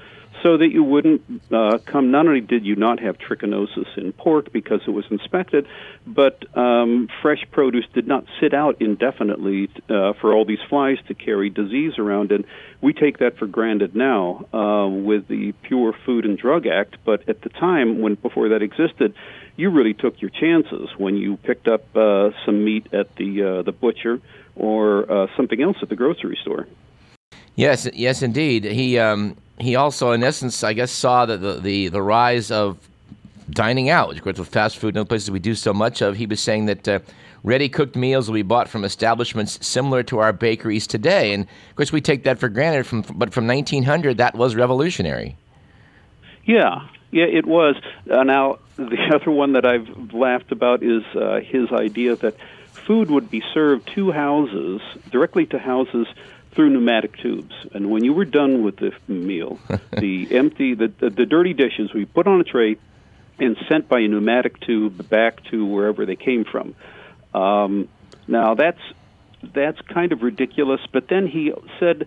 so 0.43 0.57
that 0.57 0.69
you 0.69 0.83
wouldn't 0.83 1.23
uh, 1.53 1.79
come. 1.85 2.11
Not 2.11 2.27
only 2.27 2.41
did 2.41 2.65
you 2.65 2.77
not 2.77 3.01
have 3.01 3.19
trichinosis 3.19 3.97
in 3.97 4.13
pork 4.13 4.53
because 4.53 4.81
it 4.87 4.91
was 4.91 5.05
inspected, 5.11 5.67
but 6.07 6.45
um, 6.57 7.09
fresh 7.21 7.45
produce 7.51 7.87
did 7.93 8.07
not 8.07 8.25
sit 8.41 8.55
out 8.55 8.81
indefinitely 8.81 9.71
uh, 9.89 10.15
for 10.15 10.33
all 10.33 10.45
these 10.45 10.61
flies 10.69 10.99
to 11.09 11.15
carry 11.15 11.51
disease 11.51 11.99
around. 11.99 12.33
And 12.33 12.45
we 12.81 12.93
take 12.93 13.19
that 13.19 13.39
for 13.39 13.47
granted 13.47 13.95
now 13.95 14.47
uh, 14.53 14.89
with 14.89 15.29
the 15.29 15.53
Pure 15.63 15.95
Food 16.05 16.25
and 16.25 16.39
Drug 16.39 16.67
Act. 16.67 16.97
But 17.05 17.29
at 17.29 17.43
the 17.43 17.51
time, 17.51 18.01
when 18.01 18.15
before 18.15 18.49
that 18.51 18.63
existed, 18.63 19.15
you 19.57 19.71
really 19.71 19.95
took 19.95 20.21
your 20.21 20.31
chances 20.31 20.89
when 20.97 21.17
you 21.17 21.37
picked 21.37 21.69
up 21.69 21.85
uh, 21.97 22.31
some 22.47 22.65
meat 22.65 22.87
at 22.93 23.15
the 23.17 23.43
uh, 23.43 23.63
the 23.63 23.73
butcher 23.73 24.21
or 24.57 25.11
uh, 25.11 25.27
something 25.37 25.63
else 25.63 25.77
at 25.83 25.89
the 25.89 25.97
grocery 25.97 26.39
store. 26.41 26.67
Yes, 27.57 27.87
yes, 27.93 28.23
indeed. 28.23 28.65
He 28.65 28.99
um, 28.99 29.37
he 29.61 29.77
also, 29.77 30.13
in 30.13 30.23
essence, 30.23 30.65
I 30.65 30.73
guess, 30.73 30.91
saw 30.91 31.27
the 31.27 31.37
the, 31.37 31.55
the, 31.61 31.89
the 31.89 32.03
rise 32.03 32.51
of 32.51 32.79
dining 33.51 33.91
out, 33.91 34.09
which 34.09 34.19
of 34.19 34.25
course 34.25 34.39
with 34.39 34.49
fast 34.49 34.79
food 34.79 34.89
and 34.89 34.99
other 34.99 35.09
places 35.09 35.31
we 35.31 35.39
do 35.39 35.55
so 35.55 35.73
much 35.73 36.01
of. 36.01 36.17
He 36.17 36.27
was 36.27 36.41
saying 36.41 36.67
that 36.67 36.89
uh, 36.89 37.01
ready 37.43 37.69
cooked 37.69 37.97
meals 37.97 38.29
will 38.29 38.35
be 38.35 38.43
bought 38.43 38.69
from 38.69 38.85
establishments 38.85 39.65
similar 39.67 40.03
to 40.05 40.19
our 40.19 40.33
bakeries 40.33 40.87
today, 40.87 41.33
and 41.33 41.45
of 41.45 41.77
course 41.77 41.93
we 41.93 42.01
take 42.01 42.25
that 42.25 42.39
for 42.39 42.49
granted. 42.49 42.87
From 42.87 43.03
but 43.03 43.33
from 43.33 43.47
1900, 43.47 44.19
that 44.19 44.35
was 44.35 44.55
revolutionary. 44.55 45.37
Yeah, 46.45 46.87
yeah, 47.11 47.27
it 47.27 47.47
was. 47.47 47.77
Uh, 48.11 48.23
now, 48.23 48.59
the 48.77 49.11
other 49.15 49.31
one 49.31 49.53
that 49.53 49.65
I've 49.65 50.13
laughed 50.13 50.53
about 50.53 50.83
is 50.83 51.03
uh, 51.15 51.41
his 51.41 51.71
idea 51.73 52.17
that 52.17 52.37
food 52.73 53.11
would 53.11 53.31
be 53.31 53.43
served 53.53 53.89
to 53.95 54.11
houses, 54.11 54.81
directly 55.11 55.47
to 55.47 55.59
houses, 55.59 56.07
through 56.53 56.71
pneumatic 56.71 57.17
tubes. 57.19 57.55
And 57.73 57.91
when 57.91 58.05
you 58.05 58.13
were 58.13 58.25
done 58.25 58.63
with 58.63 58.77
the 58.77 58.93
meal, 59.07 59.59
the 59.93 60.29
empty, 60.37 60.75
the, 60.75 60.89
the, 60.89 61.11
the 61.11 61.27
dirty 61.27 61.55
dishes 61.55 61.93
we 61.95 62.05
put 62.05 62.27
on 62.27 62.41
a 62.41 62.45
tray 62.45 62.77
and 63.39 63.57
sent 63.69 63.89
by 63.89 64.01
a 64.01 64.09
pneumatic 64.09 64.61
tube 64.61 65.09
back 65.09 65.43
to 65.45 65.65
wherever 65.65 66.05
they 66.05 66.17
came 66.17 66.45
from. 66.45 66.75
Um, 67.33 67.89
now 68.27 68.55
that's 68.55 68.81
that's 69.55 69.81
kind 69.83 70.13
of 70.13 70.23
ridiculous. 70.23 70.81
But 70.93 71.09
then 71.09 71.27
he 71.27 71.53
said, 71.79 72.07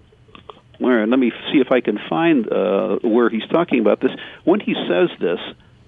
where, 0.78 1.06
let 1.08 1.18
me 1.18 1.32
see 1.52 1.60
if 1.60 1.72
I 1.72 1.82
can 1.82 2.00
find 2.10 2.52
uh, 2.52 3.00
where 3.02 3.30
he's 3.30 3.48
talking 3.50 3.80
about 3.80 4.00
this. 4.02 4.12
When 4.44 4.60
he 4.60 4.76
says 4.88 5.10
this, 5.20 5.40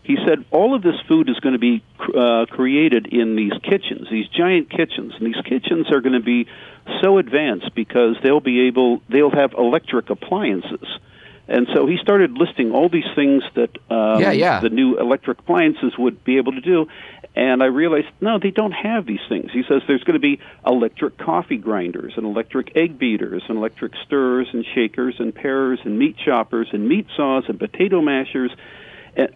he 0.05 0.17
said 0.27 0.45
all 0.51 0.75
of 0.75 0.83
this 0.83 0.95
food 1.07 1.29
is 1.29 1.39
going 1.39 1.53
to 1.53 1.59
be 1.59 1.83
uh, 2.15 2.45
created 2.45 3.07
in 3.07 3.35
these 3.35 3.53
kitchens, 3.63 4.07
these 4.11 4.27
giant 4.27 4.69
kitchens, 4.69 5.13
and 5.17 5.25
these 5.25 5.41
kitchens 5.43 5.91
are 5.91 5.99
going 5.99 6.13
to 6.13 6.19
be 6.23 6.47
so 7.01 7.17
advanced 7.17 7.73
because 7.73 8.15
they'll 8.21 8.39
be 8.39 8.67
able, 8.67 9.01
they'll 9.09 9.31
have 9.31 9.53
electric 9.53 10.11
appliances. 10.11 10.87
And 11.47 11.67
so 11.73 11.85
he 11.85 11.97
started 12.01 12.31
listing 12.37 12.71
all 12.71 12.89
these 12.89 13.09
things 13.15 13.43
that 13.55 13.71
um, 13.89 14.21
Yeah, 14.21 14.31
yeah. 14.31 14.59
the 14.61 14.69
new 14.69 14.97
electric 14.99 15.39
appliances 15.39 15.93
would 15.97 16.23
be 16.23 16.37
able 16.37 16.53
to 16.53 16.61
do. 16.61 16.87
And 17.35 17.61
I 17.61 17.65
realized, 17.65 18.07
no, 18.21 18.39
they 18.39 18.51
don't 18.51 18.71
have 18.71 19.05
these 19.05 19.19
things. 19.27 19.51
He 19.51 19.63
says 19.67 19.81
there's 19.87 20.03
going 20.03 20.13
to 20.13 20.19
be 20.19 20.39
electric 20.65 21.17
coffee 21.17 21.57
grinders 21.57 22.13
and 22.15 22.25
electric 22.25 22.75
egg 22.75 22.97
beaters 22.97 23.43
and 23.49 23.57
electric 23.57 23.93
stirrers 24.05 24.47
and 24.53 24.65
shakers 24.73 25.15
and 25.19 25.35
pairers 25.35 25.79
and 25.83 25.99
meat 25.99 26.15
choppers 26.23 26.69
and 26.71 26.87
meat 26.87 27.07
saws 27.15 27.43
and 27.47 27.59
potato 27.59 28.01
mashers 28.01 28.51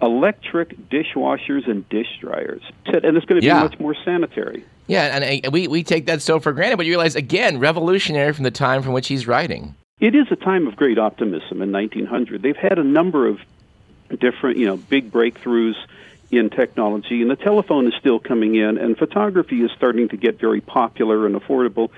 electric 0.01 0.89
dishwashers 0.89 1.67
and 1.69 1.87
dish 1.89 2.17
dryers. 2.19 2.61
And 2.85 3.15
it's 3.17 3.25
going 3.25 3.41
to 3.41 3.45
Yeah. 3.47 3.63
be 3.63 3.69
much 3.69 3.79
more 3.79 3.95
sanitary. 4.05 4.63
Yeah, 4.87 5.15
and 5.17 5.45
uh, 5.45 5.51
we, 5.51 5.67
we 5.67 5.83
take 5.83 6.07
that 6.07 6.21
so 6.21 6.39
for 6.39 6.51
granted, 6.51 6.77
but 6.77 6.85
you 6.85 6.91
realize, 6.93 7.15
again, 7.15 7.59
revolutionary 7.59 8.33
from 8.33 8.43
the 8.43 8.51
time 8.51 8.81
from 8.81 8.93
which 8.93 9.07
he's 9.07 9.27
writing. 9.27 9.75
It 9.99 10.15
is 10.15 10.27
a 10.31 10.35
time 10.35 10.67
of 10.67 10.75
great 10.75 10.97
optimism 10.97 11.61
in 11.61 11.71
1900. 11.71 12.41
They've 12.41 12.55
had 12.55 12.79
a 12.79 12.83
number 12.83 13.27
of 13.27 13.39
different, 14.19 14.57
you 14.57 14.65
know, 14.65 14.77
big 14.77 15.11
breakthroughs 15.11 15.75
in 16.31 16.49
technology, 16.49 17.21
and 17.21 17.29
the 17.29 17.35
telephone 17.35 17.87
is 17.87 17.93
still 17.99 18.19
coming 18.19 18.55
in, 18.55 18.77
and 18.77 18.97
photography 18.97 19.61
is 19.61 19.71
starting 19.75 20.09
to 20.09 20.17
get 20.17 20.39
very 20.39 20.61
popular 20.61 21.25
and 21.25 21.35
affordable. 21.35 21.89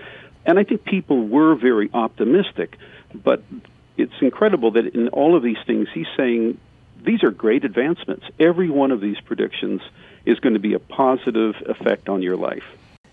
And 0.46 0.58
I 0.58 0.64
think 0.64 0.84
people 0.84 1.28
were 1.28 1.56
very 1.56 1.90
optimistic, 1.94 2.78
but 3.14 3.44
it's 3.98 4.14
incredible 4.22 4.72
that 4.72 4.88
in 4.96 5.10
all 5.10 5.36
of 5.36 5.44
these 5.44 5.58
things, 5.68 5.88
he's 5.94 6.08
saying 6.18 6.58
these 7.04 7.24
are 7.24 7.32
great 7.32 7.64
advancements. 7.66 8.26
Every 8.40 8.70
one 8.70 8.92
of 8.92 9.02
these 9.02 9.20
predictions 9.20 9.82
is 10.26 10.40
going 10.40 10.54
to 10.54 10.60
be 10.60 10.74
a 10.74 10.80
positive 10.80 11.56
effect 11.66 12.10
on 12.10 12.22
your 12.22 12.38
life. 12.38 12.64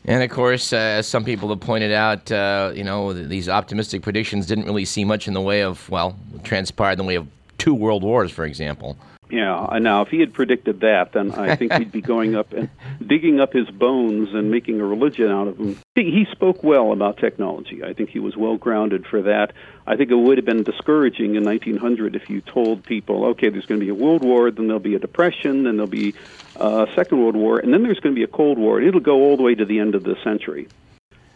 And 0.04 0.22
of 0.22 0.30
course, 0.30 0.72
uh, 0.72 0.76
as 0.76 1.06
some 1.06 1.24
people 1.24 1.48
have 1.50 1.60
pointed 1.60 1.92
out, 1.92 2.30
uh, 2.32 2.72
you 2.74 2.84
know, 2.84 3.12
th- 3.12 3.28
these 3.28 3.48
optimistic 3.48 4.02
predictions 4.02 4.46
didn't 4.46 4.64
really 4.64 4.84
see 4.84 5.04
much 5.04 5.28
in 5.28 5.34
the 5.34 5.40
way 5.40 5.62
of, 5.62 5.88
well, 5.90 6.16
transpired 6.44 6.92
in 6.92 6.98
the 6.98 7.04
way 7.04 7.14
of 7.16 7.26
two 7.58 7.74
world 7.74 8.02
wars, 8.02 8.30
for 8.30 8.44
example. 8.44 8.96
Yeah, 9.30 9.78
now 9.80 10.02
if 10.02 10.08
he 10.08 10.20
had 10.20 10.32
predicted 10.32 10.80
that, 10.80 11.12
then 11.12 11.32
I 11.32 11.54
think 11.54 11.74
he'd 11.74 11.92
be 11.92 12.00
going 12.00 12.34
up 12.34 12.52
and 12.52 12.70
digging 13.06 13.40
up 13.40 13.52
his 13.52 13.68
bones 13.68 14.30
and 14.32 14.50
making 14.50 14.80
a 14.80 14.84
religion 14.84 15.30
out 15.30 15.48
of 15.48 15.58
them. 15.58 15.78
He, 15.94 16.26
spoke 16.30 16.62
well 16.62 16.92
about 16.92 17.16
technology. 17.18 17.82
I 17.82 17.92
think 17.92 18.10
he 18.10 18.20
was 18.20 18.36
well 18.36 18.56
grounded 18.56 19.06
for 19.06 19.22
that. 19.22 19.52
I 19.86 19.96
think 19.96 20.10
it 20.10 20.14
would 20.14 20.38
have 20.38 20.44
been 20.44 20.62
discouraging 20.62 21.34
in 21.34 21.44
1900 21.44 22.14
if 22.14 22.30
you 22.30 22.40
told 22.40 22.84
people, 22.84 23.24
okay, 23.26 23.48
there's 23.48 23.66
going 23.66 23.80
to 23.80 23.84
be 23.84 23.90
a 23.90 23.94
world 23.94 24.22
war, 24.22 24.50
then 24.50 24.68
there'll 24.68 24.78
be 24.78 24.94
a 24.94 25.00
depression, 25.00 25.64
then 25.64 25.76
there'll 25.76 25.88
be 25.88 26.14
a 26.56 26.86
second 26.94 27.20
world 27.20 27.34
war, 27.34 27.58
and 27.58 27.72
then 27.74 27.82
there's 27.82 27.98
going 27.98 28.14
to 28.14 28.18
be 28.18 28.22
a 28.22 28.28
cold 28.28 28.56
war, 28.56 28.80
it'll 28.80 29.00
go 29.00 29.16
all 29.16 29.36
the 29.36 29.42
way 29.42 29.54
to 29.54 29.64
the 29.64 29.80
end 29.80 29.94
of 29.94 30.04
the 30.04 30.16
century. 30.22 30.68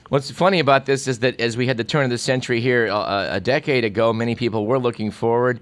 What's 0.08 0.30
funny 0.30 0.60
about 0.60 0.86
this 0.86 1.08
is 1.08 1.20
that 1.20 1.40
as 1.40 1.56
we 1.56 1.66
had 1.66 1.78
the 1.78 1.84
turn 1.84 2.04
of 2.04 2.10
the 2.10 2.18
century 2.18 2.60
here 2.60 2.88
uh, 2.88 3.28
a 3.30 3.40
decade 3.40 3.84
ago, 3.84 4.12
many 4.12 4.34
people 4.34 4.66
were 4.66 4.78
looking 4.78 5.10
forward. 5.10 5.60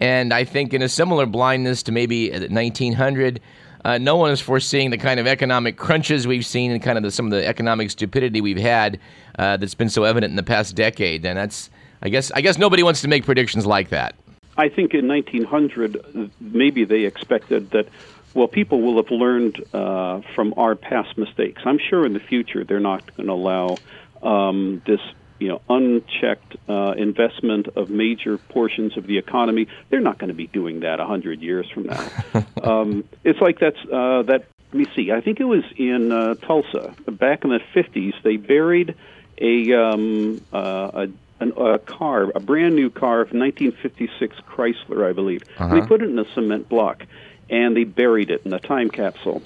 And 0.00 0.32
I 0.32 0.44
think 0.44 0.72
in 0.72 0.82
a 0.82 0.88
similar 0.88 1.26
blindness 1.26 1.82
to 1.84 1.92
maybe 1.92 2.30
1900, 2.30 3.40
uh, 3.84 3.98
no 3.98 4.16
one 4.16 4.30
is 4.30 4.40
foreseeing 4.40 4.90
the 4.90 4.98
kind 4.98 5.20
of 5.20 5.26
economic 5.26 5.76
crunches 5.76 6.26
we've 6.26 6.44
seen 6.44 6.70
and 6.70 6.82
kind 6.82 6.98
of 6.98 7.04
the, 7.04 7.10
some 7.10 7.26
of 7.26 7.32
the 7.32 7.46
economic 7.46 7.90
stupidity 7.90 8.40
we've 8.40 8.58
had 8.58 8.98
uh, 9.38 9.56
that's 9.56 9.74
been 9.74 9.88
so 9.88 10.04
evident 10.04 10.30
in 10.30 10.36
the 10.36 10.42
past 10.42 10.74
decade. 10.74 11.24
And 11.24 11.38
that's, 11.38 11.70
I 12.02 12.08
guess, 12.08 12.30
I 12.32 12.40
guess 12.40 12.58
nobody 12.58 12.82
wants 12.82 13.00
to 13.02 13.08
make 13.08 13.24
predictions 13.24 13.66
like 13.66 13.90
that. 13.90 14.14
I 14.56 14.68
think 14.68 14.92
in 14.94 15.08
1900, 15.08 15.96
uh, 15.96 16.26
maybe 16.40 16.84
they 16.84 17.04
expected 17.04 17.70
that, 17.70 17.88
well, 18.34 18.48
people 18.48 18.82
will 18.82 18.96
have 18.96 19.10
learned 19.10 19.64
uh, 19.72 20.20
from 20.34 20.52
our 20.56 20.74
past 20.74 21.16
mistakes. 21.16 21.62
I'm 21.64 21.78
sure 21.78 22.04
in 22.04 22.12
the 22.12 22.20
future 22.20 22.64
they're 22.64 22.80
not 22.80 23.16
going 23.16 23.28
to 23.28 23.32
allow 23.32 23.76
um, 24.22 24.82
this, 24.86 25.00
you 25.40 25.48
know, 25.48 25.60
unchecked 25.68 26.56
uh, 26.68 26.94
investment 26.96 27.68
of 27.74 27.90
major 27.90 28.38
portions 28.38 28.96
of 28.96 29.06
the 29.06 29.18
economy. 29.18 29.66
They're 29.88 30.00
not 30.00 30.18
going 30.18 30.28
to 30.28 30.34
be 30.34 30.46
doing 30.46 30.80
that 30.80 31.00
a 31.00 31.04
100 31.04 31.40
years 31.40 31.68
from 31.70 31.84
now. 31.84 32.10
um, 32.62 33.04
it's 33.24 33.40
like 33.40 33.58
that's 33.58 33.78
uh, 33.90 34.22
that. 34.22 34.44
Let 34.72 34.78
me 34.78 34.86
see. 34.94 35.10
I 35.10 35.20
think 35.20 35.40
it 35.40 35.44
was 35.44 35.64
in 35.76 36.12
uh, 36.12 36.34
Tulsa 36.34 36.94
back 37.08 37.42
in 37.42 37.50
the 37.50 37.58
50s. 37.74 38.12
They 38.22 38.36
buried 38.36 38.94
a 39.38 39.72
um, 39.72 40.40
uh, 40.52 40.90
a 40.94 41.08
an, 41.40 41.52
a 41.56 41.78
car, 41.78 42.30
a 42.34 42.40
brand 42.40 42.76
new 42.76 42.90
car, 42.90 43.22
of 43.22 43.32
1956 43.32 44.36
Chrysler, 44.48 45.08
I 45.08 45.12
believe. 45.12 45.42
And 45.58 45.82
They 45.82 45.86
put 45.86 46.02
it 46.02 46.10
in 46.10 46.18
a 46.18 46.30
cement 46.34 46.68
block, 46.68 47.04
and 47.48 47.76
they 47.76 47.84
buried 47.84 48.30
it 48.30 48.42
in 48.44 48.52
a 48.52 48.60
time 48.60 48.90
capsule. 48.90 49.42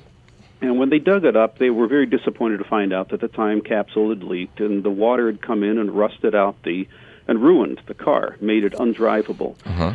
And 0.65 0.79
when 0.79 0.91
they 0.91 0.99
dug 0.99 1.25
it 1.25 1.37
up, 1.37 1.59
they 1.59 1.71
were 1.71 1.87
very 1.87 2.07
disappointed 2.07 2.59
to 2.59 2.65
find 2.65 2.93
out 2.93 3.11
that 3.11 3.21
the 3.21 3.29
time 3.29 3.61
capsule 3.61 4.11
had 4.11 4.23
leaked, 4.23 4.61
and 4.61 4.83
the 4.83 4.91
water 4.91 5.27
had 5.27 5.43
come 5.43 5.63
in 5.63 5.79
and 5.79 5.91
rusted 5.91 6.35
out 6.35 6.63
the 6.63 6.89
and 7.27 7.43
ruined 7.43 7.81
the 7.87 7.95
car, 7.95 8.37
made 8.41 8.65
it 8.65 8.75
undrivable. 8.75 9.57
Uh-huh. 9.65 9.95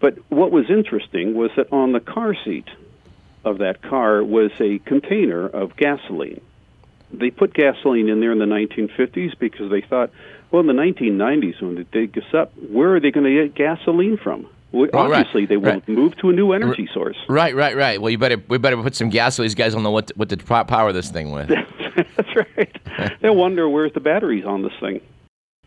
But 0.00 0.18
what 0.28 0.50
was 0.50 0.68
interesting 0.68 1.34
was 1.34 1.50
that 1.56 1.72
on 1.72 1.92
the 1.92 2.00
car 2.00 2.34
seat 2.44 2.68
of 3.44 3.58
that 3.58 3.80
car 3.80 4.24
was 4.24 4.50
a 4.58 4.78
container 4.80 5.46
of 5.46 5.76
gasoline 5.76 6.40
they 7.18 7.30
put 7.30 7.54
gasoline 7.54 8.08
in 8.08 8.20
there 8.20 8.32
in 8.32 8.38
the 8.38 8.44
1950s 8.44 9.38
because 9.38 9.70
they 9.70 9.80
thought, 9.80 10.10
well, 10.50 10.60
in 10.60 10.66
the 10.66 10.72
1990s 10.72 11.60
when 11.60 11.76
they 11.76 11.84
dig 11.84 12.14
this 12.14 12.32
up, 12.32 12.52
where 12.56 12.94
are 12.94 13.00
they 13.00 13.10
going 13.10 13.24
to 13.24 13.48
get 13.48 13.54
gasoline 13.54 14.16
from? 14.16 14.48
Well, 14.74 14.88
Right, 14.92 15.08
right, 15.08 15.18
obviously, 15.20 15.46
they 15.46 15.56
will 15.56 15.74
right. 15.74 15.88
move 15.88 16.16
to 16.16 16.30
a 16.30 16.32
new 16.32 16.52
energy 16.52 16.88
source. 16.92 17.16
Right, 17.28 17.54
right, 17.54 17.76
right. 17.76 18.02
Well, 18.02 18.10
you 18.10 18.18
better 18.18 18.42
we 18.48 18.58
better 18.58 18.76
put 18.76 18.96
some 18.96 19.08
gas 19.08 19.36
so 19.36 19.42
these 19.42 19.54
guys 19.54 19.72
don't 19.72 19.84
know 19.84 19.92
what 19.92 20.08
to, 20.08 20.14
what 20.16 20.28
to 20.30 20.36
power 20.36 20.92
this 20.92 21.10
thing 21.10 21.30
with. 21.30 21.48
That's 22.16 22.36
right. 22.36 23.16
They'll 23.22 23.36
wonder 23.36 23.68
where's 23.68 23.92
the 23.92 24.00
batteries 24.00 24.44
on 24.44 24.62
this 24.62 24.72
thing. 24.80 25.00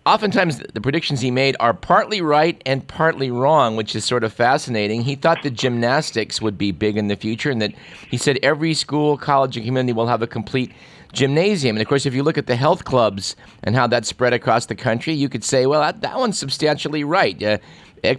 Oftentimes, 0.06 0.60
the 0.74 0.82
predictions 0.82 1.22
he 1.22 1.32
made 1.32 1.56
are 1.62 1.74
partly 1.74 2.22
right 2.22 2.62
and 2.66 2.86
partly 2.86 3.32
wrong, 3.32 3.78
which 3.78 3.96
is 3.96 4.04
sort 4.04 4.26
of 4.26 4.34
fascinating. 4.34 5.02
He 5.02 5.16
thought 5.16 5.44
that 5.44 5.52
gymnastics 5.52 6.42
would 6.42 6.58
be 6.58 6.72
big 6.72 6.98
in 6.98 7.08
the 7.08 7.16
future, 7.16 7.50
and 7.50 7.62
that 7.62 7.74
he 8.10 8.18
said 8.18 8.40
every 8.44 8.74
school, 8.74 9.18
college, 9.18 9.56
and 9.56 9.66
community 9.66 9.94
will 9.94 10.08
have 10.08 10.22
a 10.22 10.28
complete 10.28 10.72
gymnasium. 11.14 11.76
And 11.76 11.82
of 11.82 11.88
course, 11.88 12.06
if 12.06 12.14
you 12.14 12.24
look 12.24 12.38
at 12.38 12.48
the 12.48 12.56
health 12.56 12.86
clubs 12.86 13.36
and 13.64 13.76
how 13.76 13.88
that's 13.88 14.08
spread 14.08 14.34
across 14.34 14.66
the 14.66 14.76
country, 14.76 15.14
you 15.14 15.30
could 15.30 15.44
say, 15.44 15.66
well, 15.66 15.82
that, 15.82 16.02
that 16.02 16.18
one's 16.18 16.38
substantially 16.38 17.04
right. 17.04 17.42
Uh, 17.42 17.58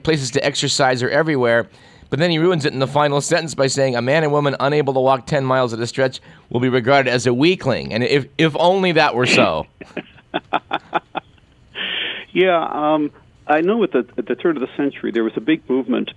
places 0.03 0.31
to 0.33 0.45
exercise 0.45 1.03
are 1.03 1.11
everywhere. 1.11 1.69
But 2.11 2.19
then 2.19 2.31
he 2.31 2.39
ruins 2.39 2.65
it 2.65 2.73
in 2.73 2.79
the 2.79 2.87
final 2.87 3.21
sentence 3.21 3.55
by 3.55 3.67
saying, 3.67 3.95
a 3.95 4.03
man 4.03 4.23
and 4.23 4.33
woman 4.33 4.57
unable 4.61 4.95
to 4.95 5.01
walk 5.01 5.27
10 5.27 5.45
miles 5.45 5.75
at 5.75 5.81
a 5.81 5.87
stretch 5.87 6.21
will 6.49 6.61
be 6.61 6.71
regarded 6.71 7.11
as 7.11 7.27
a 7.27 7.35
weakling. 7.35 7.93
And 7.93 8.03
if, 8.03 8.27
if 8.39 8.57
only 8.59 8.93
that 8.93 9.15
were 9.15 9.27
so. 9.27 9.67
Yeah, 12.39 12.65
um, 12.71 13.11
I 13.49 13.63
know 13.63 13.83
at 13.83 13.91
the, 13.91 14.07
at 14.17 14.27
the 14.27 14.37
turn 14.37 14.57
of 14.57 14.61
the 14.61 14.69
century 14.77 15.11
there 15.11 15.25
was 15.25 15.33
a 15.37 15.41
big 15.41 15.69
movement 15.69 16.13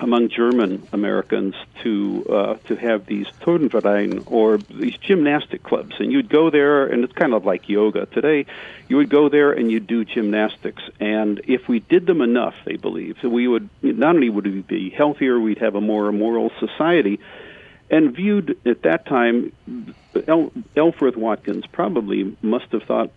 among 0.00 0.28
German 0.28 0.86
Americans 0.92 1.54
to 1.82 2.24
uh, 2.30 2.54
to 2.66 2.76
have 2.76 3.06
these 3.06 3.26
Turnverein 3.40 4.22
or 4.30 4.58
these 4.58 4.96
gymnastic 4.98 5.62
clubs, 5.62 5.96
and 5.98 6.12
you'd 6.12 6.28
go 6.28 6.50
there, 6.50 6.86
and 6.86 7.02
it's 7.04 7.12
kind 7.12 7.34
of 7.34 7.44
like 7.44 7.68
yoga 7.68 8.06
today. 8.06 8.46
You 8.88 8.96
would 8.96 9.08
go 9.08 9.28
there 9.28 9.52
and 9.52 9.70
you'd 9.70 9.86
do 9.86 10.04
gymnastics, 10.04 10.82
and 11.00 11.40
if 11.46 11.68
we 11.68 11.80
did 11.80 12.06
them 12.06 12.20
enough, 12.20 12.54
they 12.64 12.76
believed 12.76 13.22
we 13.24 13.48
would 13.48 13.68
not 13.82 14.14
only 14.14 14.30
would 14.30 14.46
we 14.46 14.60
be 14.60 14.90
healthier, 14.90 15.38
we'd 15.40 15.58
have 15.58 15.74
a 15.74 15.80
more 15.80 16.12
moral 16.12 16.50
society. 16.60 17.18
And 17.90 18.14
viewed 18.14 18.58
at 18.66 18.82
that 18.82 19.06
time, 19.06 19.52
El- 20.26 20.52
Elfreth 20.76 21.16
Watkins 21.16 21.64
probably 21.72 22.36
must 22.42 22.66
have 22.72 22.82
thought 22.82 23.10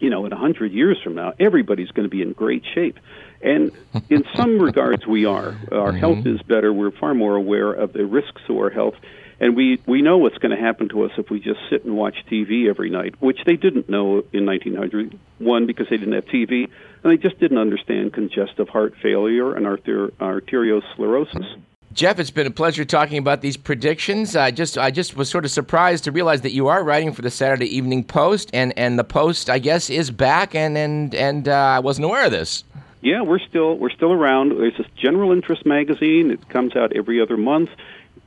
you 0.00 0.10
know, 0.10 0.26
in 0.26 0.32
a 0.32 0.36
hundred 0.36 0.72
years 0.72 1.00
from 1.02 1.14
now, 1.14 1.32
everybody's 1.38 1.90
going 1.90 2.04
to 2.04 2.10
be 2.10 2.22
in 2.22 2.32
great 2.32 2.64
shape. 2.74 2.98
And 3.42 3.72
in 4.10 4.24
some 4.34 4.58
regards, 4.58 5.06
we 5.06 5.24
are. 5.24 5.56
Our 5.72 5.92
health 5.92 6.26
is 6.26 6.40
better. 6.42 6.72
We're 6.72 6.90
far 6.90 7.14
more 7.14 7.36
aware 7.36 7.72
of 7.72 7.92
the 7.92 8.04
risks 8.04 8.42
to 8.46 8.58
our 8.58 8.70
health. 8.70 8.94
And 9.40 9.54
we, 9.54 9.80
we 9.86 10.02
know 10.02 10.18
what's 10.18 10.38
going 10.38 10.56
to 10.56 10.60
happen 10.60 10.88
to 10.88 11.04
us 11.04 11.12
if 11.16 11.30
we 11.30 11.38
just 11.38 11.60
sit 11.70 11.84
and 11.84 11.96
watch 11.96 12.16
TV 12.30 12.68
every 12.68 12.90
night, 12.90 13.14
which 13.20 13.38
they 13.46 13.54
didn't 13.54 13.88
know 13.88 14.24
in 14.32 14.44
1900. 14.44 15.16
One, 15.38 15.66
because 15.66 15.86
they 15.88 15.96
didn't 15.96 16.14
have 16.14 16.24
TV, 16.24 16.68
and 17.04 17.12
they 17.12 17.16
just 17.16 17.38
didn't 17.38 17.58
understand 17.58 18.12
congestive 18.12 18.68
heart 18.68 18.94
failure 19.00 19.54
and 19.54 19.64
arter- 19.64 20.08
arteriosclerosis. 20.20 21.60
Jeff, 21.92 22.18
it's 22.18 22.30
been 22.30 22.46
a 22.46 22.50
pleasure 22.50 22.84
talking 22.84 23.18
about 23.18 23.40
these 23.40 23.56
predictions. 23.56 24.36
I 24.36 24.50
just 24.50 24.76
I 24.76 24.90
just 24.90 25.16
was 25.16 25.30
sort 25.30 25.44
of 25.44 25.50
surprised 25.50 26.04
to 26.04 26.12
realize 26.12 26.42
that 26.42 26.52
you 26.52 26.68
are 26.68 26.84
writing 26.84 27.12
for 27.12 27.22
the 27.22 27.30
Saturday 27.30 27.74
Evening 27.74 28.04
Post, 28.04 28.50
and, 28.52 28.76
and 28.76 28.98
the 28.98 29.04
Post, 29.04 29.48
I 29.48 29.58
guess, 29.58 29.88
is 29.88 30.10
back, 30.10 30.54
and 30.54 30.76
and 30.76 31.14
and 31.14 31.48
uh, 31.48 31.52
I 31.52 31.78
wasn't 31.78 32.04
aware 32.04 32.26
of 32.26 32.30
this. 32.30 32.62
Yeah, 33.00 33.22
we're 33.22 33.38
still 33.38 33.76
we're 33.76 33.90
still 33.90 34.12
around. 34.12 34.50
There's 34.50 34.76
this 34.76 34.86
general 34.96 35.32
interest 35.32 35.64
magazine. 35.64 36.30
It 36.30 36.48
comes 36.48 36.74
out 36.74 36.96
every 36.96 37.20
other 37.20 37.36
month. 37.36 37.70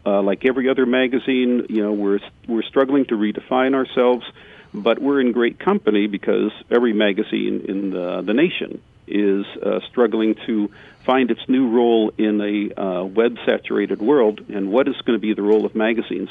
Uh, 0.06 0.22
like 0.22 0.46
every 0.46 0.70
other 0.70 0.86
magazine, 0.86 1.66
you 1.70 1.84
know, 1.84 1.92
we're 1.92 2.20
we're 2.48 2.64
struggling 2.64 3.06
to 3.06 3.16
redefine 3.16 3.76
ourselves, 3.76 4.26
but 4.74 5.00
we're 5.00 5.20
in 5.20 5.32
great 5.32 5.60
company 5.60 6.08
because 6.08 6.52
every 6.70 6.94
magazine 6.94 7.66
in 7.68 7.92
the 7.92 8.22
the 8.22 8.34
nation 8.34 8.82
is 9.08 9.46
uh, 9.62 9.82
struggling 9.90 10.36
to 10.46 10.72
find 11.06 11.32
its 11.32 11.42
new 11.48 11.70
role 11.70 12.14
in 12.18 12.40
a 12.40 12.82
uh, 12.82 13.04
web 13.04 13.38
saturated 13.46 14.02
world 14.02 14.40
and 14.50 14.72
what 14.72 14.88
is 14.88 14.96
going 15.02 15.18
to 15.18 15.22
be 15.22 15.34
the 15.34 15.42
role 15.42 15.66
of 15.66 15.76
magazines. 15.76 16.30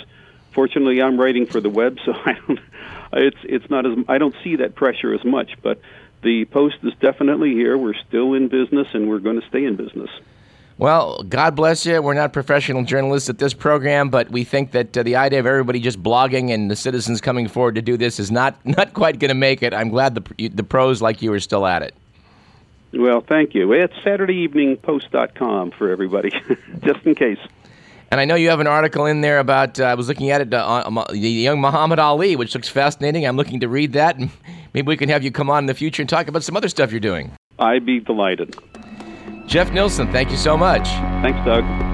Fortunately, 0.53 1.03
I'm 1.03 1.21
writing 1.21 1.47
for 1.47 1.61
the 1.61 1.69
web, 1.69 1.99
so 2.05 2.13
I 2.13 2.33
don't, 2.47 2.61
it's 3.13 3.39
it's 3.45 3.71
not 3.71 3.87
as 3.87 3.99
I 4.09 4.19
don't 4.19 4.35
see 4.43 4.57
that 4.57 4.75
pressure 4.75 5.13
as 5.15 5.25
much. 5.25 5.53
But 5.63 5.81
the 6.23 6.45
Post 6.47 6.77
is 6.83 6.93
definitely 7.01 7.53
here. 7.53 7.77
We're 7.77 7.95
still 8.09 8.35
in 8.35 8.49
business, 8.49 8.89
and 8.93 9.09
we're 9.09 9.19
going 9.19 9.41
to 9.41 9.47
stay 9.49 9.65
in 9.65 9.77
business. 9.77 10.11
Well, 10.79 11.23
God 11.25 11.57
bless 11.57 11.85
you. 11.85 12.01
We're 12.01 12.15
not 12.15 12.33
professional 12.33 12.85
journalists 12.85 13.29
at 13.29 13.37
this 13.37 13.53
program, 13.53 14.09
but 14.09 14.31
we 14.31 14.45
think 14.45 14.71
that 14.73 14.97
uh, 14.97 15.03
the 15.03 15.17
idea 15.17 15.39
of 15.39 15.45
everybody 15.45 15.79
just 15.79 16.03
blogging 16.03 16.55
and 16.55 16.71
the 16.71 16.77
citizens 16.77 17.21
coming 17.21 17.49
forward 17.49 17.75
to 17.75 17.83
do 17.83 17.99
this 17.99 18.19
is 18.19 18.31
not 18.31 18.57
not 18.65 18.95
quite 18.95 19.19
going 19.19 19.29
to 19.29 19.35
make 19.35 19.63
it. 19.63 19.75
I'm 19.75 19.91
glad 19.91 20.15
the 20.15 20.49
the 20.49 20.65
pros 20.65 21.03
like 21.03 21.21
you 21.21 21.33
are 21.35 21.41
still 21.41 21.67
at 21.67 21.83
it. 21.83 21.95
Well, 22.93 23.21
thank 23.21 23.55
you. 23.55 23.73
It's 23.73 23.95
SaturdayEveningPost.com 23.97 25.73
for 25.73 25.91
everybody, 25.91 26.31
just 26.81 27.05
in 27.05 27.15
case. 27.15 27.39
And 28.11 28.21
I 28.21 28.25
know 28.25 28.35
you 28.35 28.49
have 28.51 28.59
an 28.59 28.67
article 28.67 29.07
in 29.07 29.21
there 29.21 29.39
about, 29.39 29.79
uh, 29.79 29.85
I 29.85 29.95
was 29.95 30.09
looking 30.09 30.31
at 30.31 30.41
it, 30.41 30.53
uh, 30.53 30.83
uh, 30.85 31.13
the 31.13 31.19
young 31.19 31.61
Muhammad 31.61 32.01
Ali, 32.01 32.35
which 32.35 32.55
looks 32.55 32.69
fascinating. 32.69 33.25
I'm 33.25 33.37
looking 33.37 33.61
to 33.61 33.69
read 33.69 33.93
that, 33.93 34.17
and 34.17 34.31
maybe 34.75 34.87
we 34.87 34.97
can 34.97 35.09
have 35.09 35.23
you 35.23 35.31
come 35.31 35.51
on 35.51 35.65
in 35.65 35.67
the 35.67 35.75
future 35.75 36.03
and 36.03 36.09
talk 36.09 36.29
about 36.29 36.43
some 36.43 36.57
other 36.57 36.69
stuff 36.69 36.91
you're 36.91 37.01
doing. 37.01 37.33
I'd 37.59 37.85
be 37.85 38.01
delighted. 38.01 38.57
Jeff 39.47 39.73
Nilsson, 39.73 40.13
thank 40.13 40.31
you 40.31 40.37
so 40.37 40.57
much. 40.57 40.87
Thanks, 41.23 41.45
Doug. 41.45 41.90